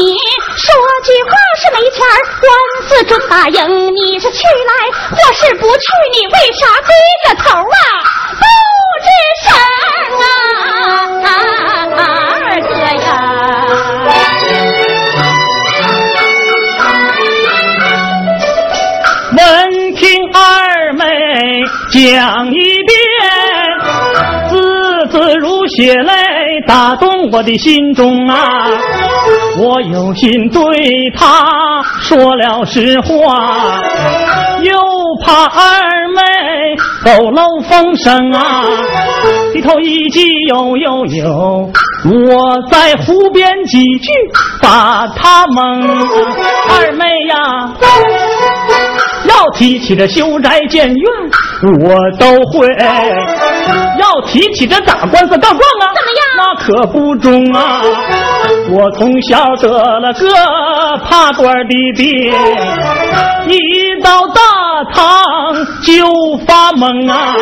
[0.00, 0.16] 你
[0.56, 0.72] 说
[1.04, 1.30] 句话
[1.60, 2.00] 是没钱，
[2.40, 2.48] 官
[2.88, 3.58] 司准打赢。
[3.94, 4.72] 你是去来
[5.10, 5.84] 或是不去，
[6.14, 6.88] 你为啥低
[7.28, 7.76] 着头啊？
[8.40, 8.42] 不
[9.04, 9.06] 吱
[9.44, 9.52] 声
[11.22, 11.28] 啊，
[11.98, 12.00] 二
[12.62, 12.70] 哥
[13.04, 13.08] 呀！
[19.36, 19.38] 闻
[19.96, 20.38] 听二
[20.94, 21.04] 妹
[21.92, 22.90] 讲一遍，
[24.48, 24.52] 字
[25.10, 26.12] 字如血泪
[26.66, 28.66] 打动我的心中啊！
[29.58, 30.60] 我有心对
[31.16, 33.80] 他说了实话，
[34.62, 34.72] 又
[35.22, 36.22] 怕二妹
[37.04, 38.64] 走漏风声啊！
[39.52, 41.70] 低头一记悠悠悠，
[42.04, 44.10] 我在湖边几句
[44.62, 45.82] 把他蒙。
[46.70, 47.72] 二妹呀！
[49.40, 51.10] 要提起这修宅建院，
[51.80, 52.68] 我都会；
[53.98, 56.20] 要提起这打官司告状啊，怎么样？
[56.36, 57.80] 那可不中啊！
[58.70, 59.68] 我从小得
[60.00, 60.28] 了个
[61.08, 62.34] 怕官的病，
[63.48, 66.04] 一到大堂就
[66.46, 67.34] 发懵啊！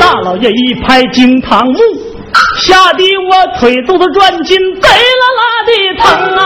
[0.00, 1.78] 大老爷一拍惊堂木，
[2.62, 6.42] 吓得我腿肚子转筋，贼拉拉的疼啊！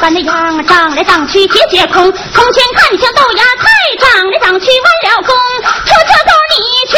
[0.00, 3.66] 看你像猪肝那样长来长去节节空，从前看你像豆芽菜
[3.98, 5.36] 长来长去弯了弓，
[5.84, 6.56] 出这沟你
[6.88, 6.96] 就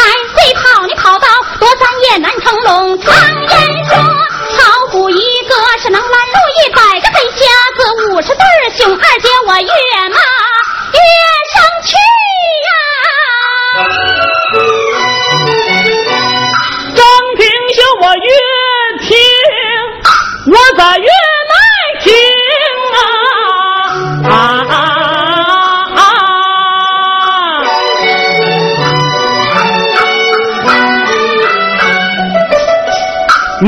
[0.00, 0.02] 来
[0.36, 1.26] 飞跑，你跑到
[1.58, 2.96] 多三夜难成龙。
[3.00, 3.12] 常
[3.42, 3.50] 言
[3.88, 5.18] 说，好虎一
[5.48, 7.44] 个是能拦路一百个贼瞎
[7.76, 9.72] 子，五十对儿熊二姐我越
[10.08, 10.20] 马
[10.94, 10.98] 越
[11.52, 11.90] 上去
[12.64, 12.70] 呀、
[16.94, 17.02] 张
[17.36, 17.42] 廷
[17.74, 18.30] 秀，我越
[19.08, 19.10] 听
[20.52, 21.08] 我咋越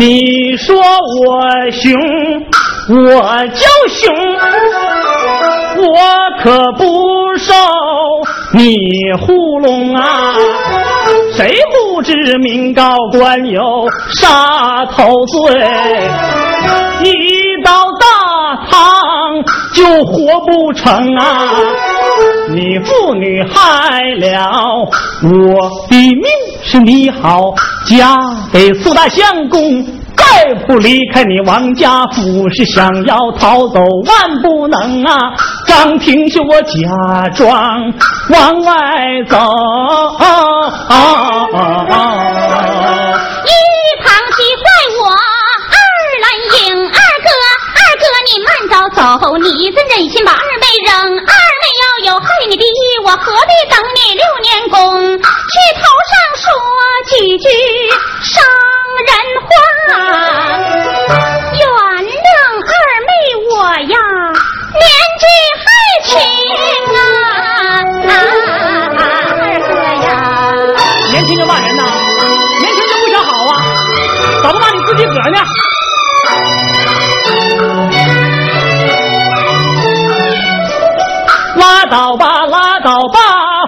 [0.01, 1.93] 你说我凶，
[2.89, 4.11] 我叫凶，
[5.77, 5.93] 我
[6.43, 7.53] 可不受
[8.55, 8.79] 你
[9.21, 10.35] 糊弄啊！
[11.35, 13.61] 谁不知明高官有
[14.19, 15.61] 杀头罪？
[17.03, 19.45] 一到大堂
[19.75, 21.59] 就活不成啊！
[22.49, 24.79] 你妇女害了
[25.23, 26.25] 我的命，
[26.63, 27.53] 是你好，
[27.91, 28.17] 嫁
[28.53, 29.85] 给苏大相公。
[30.21, 35.33] 再不离开你王家府，是想要逃走万不能啊！
[35.67, 37.93] 张廷秀，我假装
[38.29, 38.73] 往外
[39.29, 39.37] 走。
[43.47, 43.51] 一
[44.05, 44.67] 旁的怪
[45.01, 45.77] 我二
[46.23, 46.25] 郎
[46.61, 47.29] 英，二哥，
[47.75, 48.49] 二哥你慢
[49.01, 50.93] 走，你怎忍心把二妹扔？
[50.93, 54.77] 二妹要有害你的意，我何必等你六年功？
[55.17, 55.25] 去
[55.81, 56.45] 头上说
[57.09, 57.49] 几句
[58.23, 58.45] 伤
[59.09, 59.49] 人话，
[61.57, 61.65] 原
[62.13, 62.29] 谅
[62.61, 63.11] 二妹
[63.49, 63.53] 我
[63.89, 63.97] 呀，
[64.77, 64.85] 年
[65.17, 65.25] 纪
[65.57, 65.65] 还
[66.05, 66.13] 轻
[66.95, 67.01] 啊，
[68.99, 69.01] 二
[69.67, 69.71] 哥
[70.05, 70.07] 呀。
[71.11, 71.83] 年轻就骂人呐，
[72.61, 73.65] 年轻就不想好啊，
[74.43, 75.39] 怎么骂你自己个呢？
[81.91, 83.19] 倒吧，拉倒吧，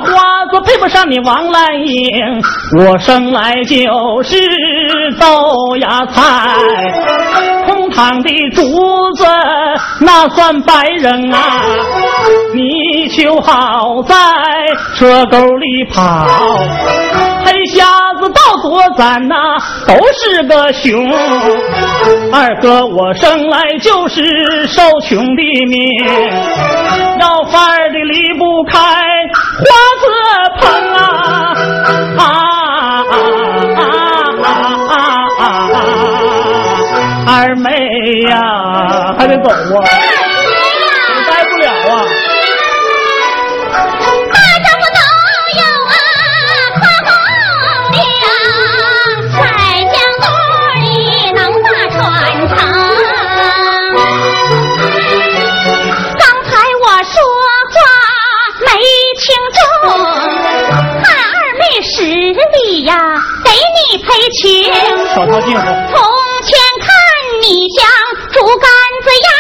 [0.05, 2.43] 花子配不上你王兰英，
[2.79, 4.37] 我生来就是
[5.21, 6.57] 豆芽菜，
[7.67, 8.63] 空堂的竹
[9.17, 9.27] 子
[10.01, 11.39] 那算白人啊，
[12.55, 14.15] 你就好在
[14.97, 16.27] 车沟里跑，
[17.45, 17.85] 黑瞎
[18.21, 19.35] 子到多咱呐、
[19.87, 21.13] 都是个熊。
[22.33, 25.79] 二哥，我生来就是受穷的命，
[27.21, 28.79] 要饭的离不开
[29.59, 29.65] 花
[30.01, 30.05] 子
[30.61, 31.12] 盆啊
[62.93, 64.07] 呀，给你赔
[65.15, 65.63] 瞧瞧镜子。
[65.89, 65.97] 从
[66.45, 66.87] 前看
[67.41, 67.81] 你像
[68.33, 68.69] 竹竿
[69.03, 69.33] 子样，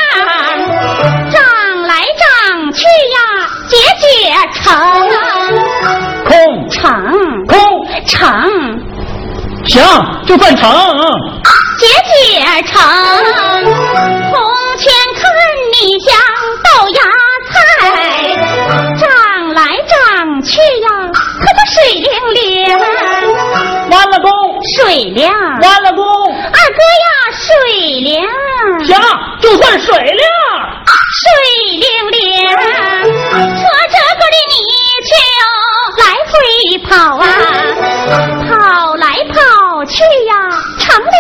[1.31, 1.37] 长
[1.83, 2.81] 来长去
[3.13, 3.19] 呀，
[3.69, 4.07] 节节
[4.55, 4.63] 成。
[6.25, 6.31] 空
[6.71, 6.81] 成
[7.47, 7.55] 空，
[8.07, 8.17] 成
[9.67, 9.83] 行，
[10.27, 10.71] 就算成。
[11.79, 12.81] 节节成。
[14.31, 14.35] 从
[14.79, 15.23] 前看
[15.75, 16.09] 你像
[16.65, 16.99] 豆芽
[17.53, 17.55] 菜，
[18.97, 19.03] 长
[19.53, 23.12] 来长去呀，可它水灵灵。
[23.93, 24.31] 完了工，
[24.77, 25.31] 水亮，
[25.61, 26.03] 完了工。
[26.05, 28.25] 二哥呀，水亮，
[28.87, 28.97] 行，
[29.41, 30.27] 就算水亮。
[31.15, 31.29] 水
[31.77, 32.21] 灵灵，
[32.51, 32.57] 说
[33.91, 34.55] 这个的泥
[35.09, 35.11] 鳅
[36.01, 36.33] 来回
[36.89, 37.23] 跑啊，
[38.49, 38.51] 跑
[38.97, 40.33] 来跑去呀，
[40.79, 41.11] 成了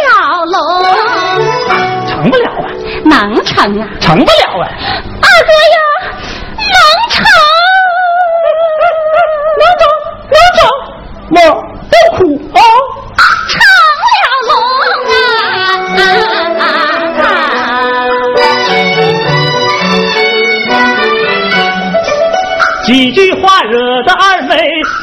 [0.47, 0.57] 龙，
[2.09, 2.67] 成不了啊，
[3.05, 4.65] 能成啊，成不了啊。
[5.21, 5.77] 二哥呀，
[6.57, 6.75] 能
[7.11, 7.23] 成，
[9.61, 9.85] 能成，
[10.33, 10.61] 能成，
[11.35, 11.37] 我
[22.93, 24.55] 几句话惹得二妹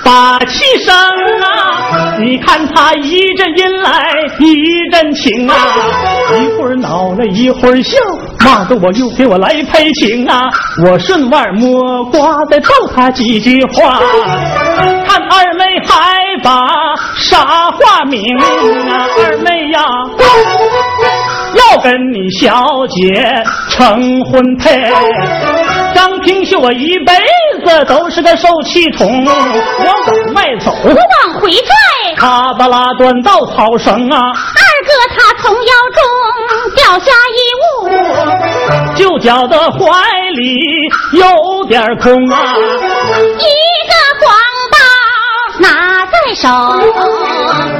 [0.05, 2.15] 把气生啊！
[2.19, 5.55] 你看他一阵阴来一阵晴啊，
[6.39, 7.97] 一会儿恼了一会儿笑，
[8.45, 10.39] 骂得我又给我来赔情啊！
[10.85, 13.99] 我顺腕摸瓜再逗他几句话，
[15.07, 16.61] 看二妹还把
[17.17, 19.07] 傻话明啊！
[19.17, 19.81] 二妹呀，
[21.55, 24.79] 要跟你小姐成婚配。
[25.99, 27.13] 张平秀我一辈
[27.65, 29.31] 子都是个受气虫，我
[29.83, 34.17] 往外走，我往回拽，卡巴拉断到草绳啊！
[34.17, 36.01] 二哥他从腰中
[36.73, 37.89] 掉下一物，
[38.95, 39.77] 就觉得怀
[40.35, 40.57] 里
[41.11, 42.55] 有点空啊！
[43.17, 43.43] 一
[43.89, 44.31] 个黄
[44.71, 44.77] 包
[45.59, 46.47] 拿在手，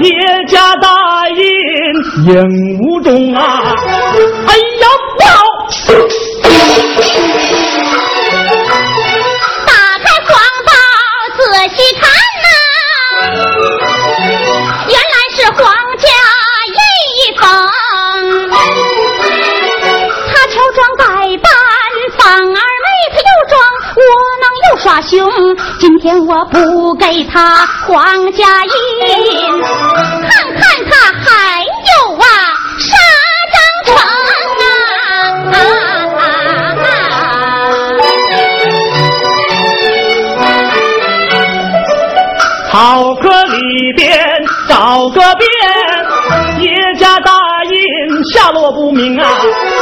[0.01, 0.11] 叶
[0.49, 1.39] 家大印
[2.34, 2.43] 影
[2.82, 3.63] 无踪啊！
[4.45, 5.32] 哎呀，不好！
[9.66, 10.30] 打开黄
[10.66, 10.70] 包
[11.38, 11.39] 仔
[11.76, 12.02] 细看
[12.43, 12.47] 呐、
[14.88, 15.62] 原来是皇
[15.97, 16.08] 家
[16.78, 16.80] 印
[17.18, 17.41] 一封。
[20.32, 21.02] 他乔装百
[21.38, 21.47] 般，
[22.18, 23.54] 仿二妹他又装
[23.95, 24.00] 窝
[24.41, 25.10] 囊又耍熊。
[25.80, 26.56] 今天我不
[26.95, 28.70] 给他皇家印，
[30.28, 30.91] 看看他
[31.24, 31.28] 还
[31.62, 32.26] 有啊
[32.80, 32.88] 啥
[33.54, 33.93] 张成
[42.80, 44.17] 草壳里边
[44.69, 45.45] 找个遍，
[46.61, 47.34] 叶家大
[47.65, 49.27] 印下落不明啊！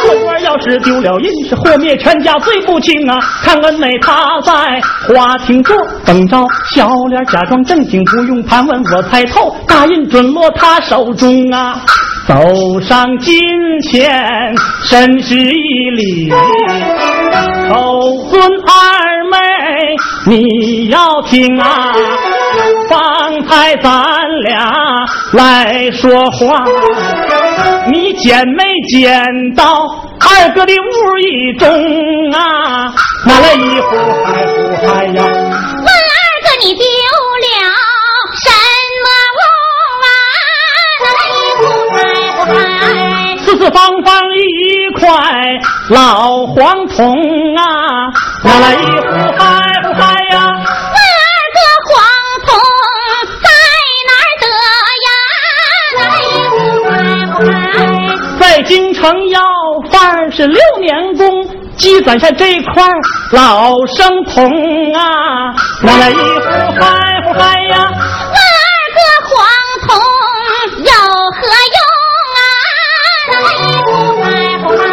[0.01, 3.19] 这官要是丢了印，是祸灭全家罪不轻啊！
[3.43, 4.81] 看恩美他在
[5.13, 5.77] 花厅坐，
[6.07, 6.43] 等着
[6.73, 11.79] 小脸假装正经，不用盘问我猜透，大印准落他手中啊！
[12.27, 13.37] 走上金
[13.91, 14.11] 前，
[14.81, 16.31] 深施一礼，
[17.69, 19.37] 口尊二妹，
[20.25, 21.93] 你要听啊！
[22.89, 23.91] 方才咱
[24.43, 24.71] 俩
[25.33, 26.63] 来说话，
[27.87, 29.23] 你捡没捡
[29.55, 29.63] 到
[30.19, 31.67] 二哥的无意中
[32.31, 32.93] 啊？
[33.25, 35.23] 拿来一壶还不还呀？
[35.23, 37.47] 问二哥你丢了
[38.43, 38.47] 什
[39.03, 39.07] 么
[39.37, 39.39] 物
[40.05, 40.07] 啊？
[41.03, 41.21] 拿来
[41.61, 41.63] 不
[42.45, 42.85] 还？
[43.45, 44.99] 四四方方一块
[45.89, 46.95] 老黄铜
[47.55, 47.61] 啊，
[48.43, 49.07] 拿来一壶
[49.37, 50.46] 还不还呀？
[58.67, 59.41] 京城要
[59.89, 61.47] 饭是六年功，
[61.77, 62.83] 积攒下这块
[63.31, 64.45] 老生铜
[64.93, 66.19] 啊，拿来一壶
[66.79, 67.89] 还不还呀？
[67.89, 68.99] 问二哥
[69.29, 69.35] 黄
[69.87, 69.89] 铜
[70.83, 70.91] 有
[71.37, 71.39] 何
[71.75, 71.79] 用
[72.35, 72.39] 啊？
[73.31, 73.45] 来
[73.83, 73.89] 不
[74.21, 74.25] 还
[74.59, 74.83] 不还？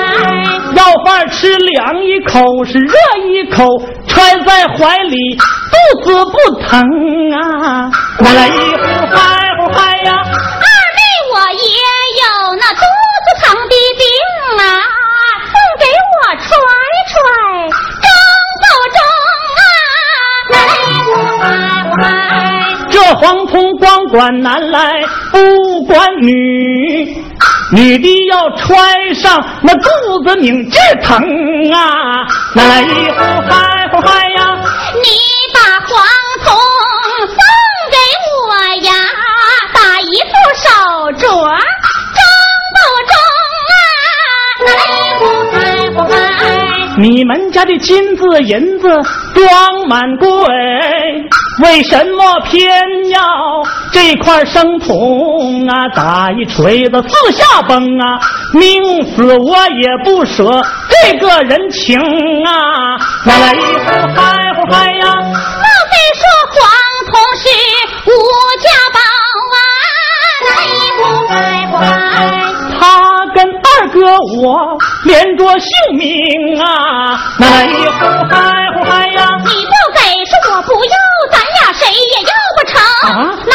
[0.76, 2.94] 要饭吃凉一口是热
[3.32, 3.66] 一口，
[4.06, 6.80] 揣在怀里肚子不疼
[7.32, 9.18] 啊，拿来一壶还
[9.58, 10.12] 不还呀？
[10.14, 11.00] 二妹，
[11.32, 11.58] 我也
[16.36, 16.46] 揣
[17.12, 17.16] 揣，
[18.02, 18.06] 中
[18.60, 18.64] 不
[18.94, 18.98] 中
[19.50, 19.62] 啊？
[20.50, 20.56] 来
[21.90, 22.04] 不来？
[22.90, 26.28] 这黄铜光管男来不管女，
[27.72, 29.88] 女的要穿上那肚
[30.26, 31.16] 子拧直疼
[31.72, 32.26] 啊！
[32.54, 33.18] 拿来一壶
[33.50, 34.56] 还不嗨呀？
[34.94, 35.08] 你
[35.52, 35.92] 把黄
[36.44, 36.54] 铜
[37.26, 37.36] 送
[37.90, 37.96] 给
[38.46, 38.48] 我
[38.86, 38.92] 呀，
[39.72, 40.32] 打一副
[40.62, 40.68] 手
[41.12, 42.18] 镯，中
[42.74, 42.76] 不
[43.10, 43.14] 中
[43.70, 45.03] 啊？
[46.96, 48.88] 你们家的金子银子
[49.34, 50.28] 装满柜，
[51.64, 52.64] 为什么偏
[53.08, 53.20] 要
[53.92, 55.88] 这块生铜啊？
[55.94, 58.20] 打一锤子四下崩啊！
[58.52, 60.44] 宁死我也不舍
[60.88, 62.96] 这个人情啊！
[63.26, 65.14] 来来一呼嗨呼嗨呀！
[65.16, 66.22] 莫非说
[66.52, 66.60] 黄
[67.06, 67.44] 铜是
[68.06, 68.10] 无
[68.62, 68.98] 价宝
[73.88, 74.00] 哥
[74.40, 77.18] 我连着性命啊！
[77.38, 78.36] 来来一呼嗨
[78.76, 79.36] 呼嗨呀！
[79.44, 80.96] 你不给是我不要，
[81.32, 82.72] 咱俩谁也要不成。
[83.10, 83.14] 啊
[83.46, 83.54] 拿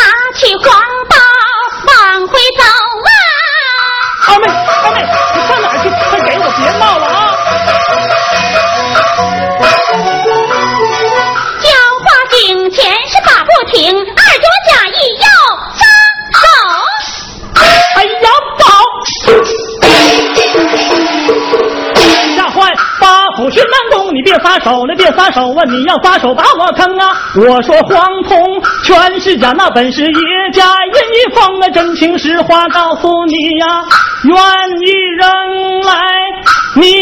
[24.23, 25.63] 别撒手了，别撒手啊！
[25.65, 27.17] 你要撒手把我坑啊！
[27.35, 31.69] 我说黄铜全是假，那本是爷家印一方啊！
[31.69, 33.67] 真情实话告诉你呀、
[34.23, 35.93] 愿意扔来
[36.75, 36.99] 你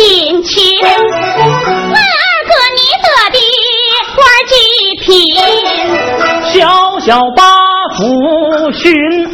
[0.00, 0.56] 富品群。
[0.80, 1.04] 问二
[2.48, 3.38] 哥你得的
[4.16, 4.54] 官儿几
[5.04, 5.04] 品？
[6.50, 6.56] 小
[7.00, 7.42] 小八
[7.96, 8.00] 府
[8.72, 8.80] 巡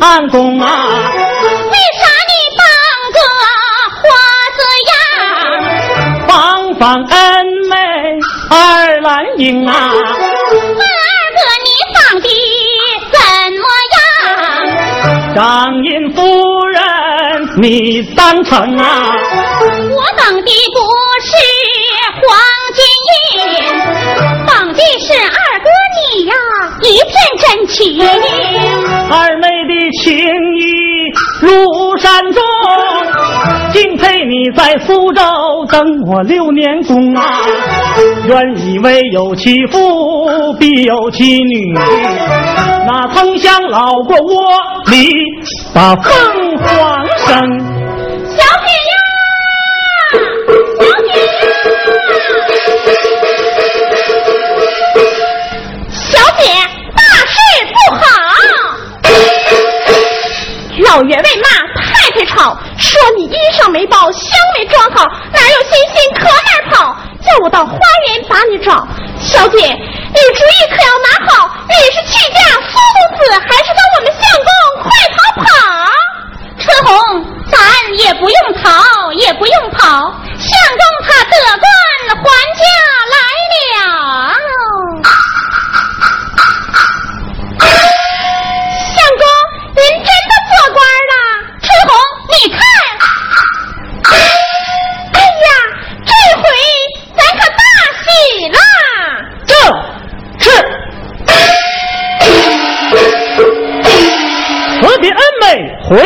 [0.01, 2.67] 按宫啊，为啥你当
[3.15, 3.19] 个
[3.95, 4.05] 花
[4.57, 4.59] 子
[4.91, 4.93] 呀？
[6.27, 6.35] 帮
[6.75, 7.15] 帮恩
[7.71, 7.73] 妹
[8.51, 8.57] 二
[9.03, 11.07] 兰英啊，问二
[11.37, 12.29] 哥你长得
[13.13, 13.15] 怎
[13.63, 13.65] 么
[13.95, 13.99] 样？
[15.37, 15.39] 张
[15.85, 16.46] 印夫人
[17.59, 19.17] 你当成啊，
[19.65, 20.79] 我等的不
[21.25, 21.29] 是
[22.21, 22.29] 黄
[22.77, 22.85] 金
[23.15, 23.17] 印，
[24.47, 26.35] 等的是二哥你呀
[26.83, 27.75] 一片真情。
[29.09, 30.05] 二妹的情
[30.59, 30.61] 谊
[31.41, 32.43] 如山中，
[33.73, 35.23] 敬佩你在苏州
[35.71, 37.41] 等我六年功啊，
[38.27, 41.75] 原以为有其父必有其女，
[42.87, 45.11] 哪曾想老过窝里
[45.75, 47.27] 把凤凰生。
[48.31, 48.95] 小姐呀，
[50.79, 51.35] 小姐呀，
[55.91, 56.47] 小姐，
[56.95, 57.35] 大事
[57.73, 58.01] 不好！
[60.85, 61.49] 老员外骂，
[61.83, 66.31] 太太吵，说你衣裳没包，箱没装好，哪有信心可哪
[66.71, 66.97] 跑？
[67.21, 67.73] 叫我到花
[68.07, 68.87] 园把你找。
[69.19, 69.77] 小姐，
[70.17, 71.31] 你主意可要拿好
[71.69, 74.49] 你是去嫁苏公子还是跟我们相公
[74.83, 75.45] 快逃跑？
[76.59, 76.91] 春红
[77.53, 77.59] 咱
[77.99, 80.49] 也不用逃也不用跑相
[80.79, 81.37] 公他得
[82.17, 82.25] 官还
[82.57, 82.65] 家
[83.13, 83.17] 来
[83.87, 85.07] 了。
[105.89, 106.05] 回公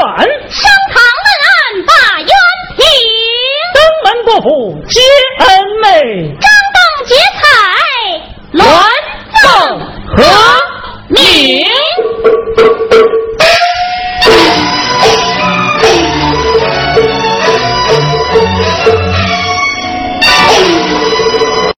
[0.00, 0.18] 馆，
[0.50, 1.52] 升堂问案
[1.86, 2.26] 把冤
[2.76, 2.82] 平，
[3.72, 5.00] 登门过户接
[5.38, 5.46] 恩
[5.80, 5.86] 妹，
[6.40, 7.40] 张灯结彩
[8.52, 8.60] 鸾
[9.42, 9.46] 凤
[10.08, 10.18] 和
[11.08, 11.81] 鸣。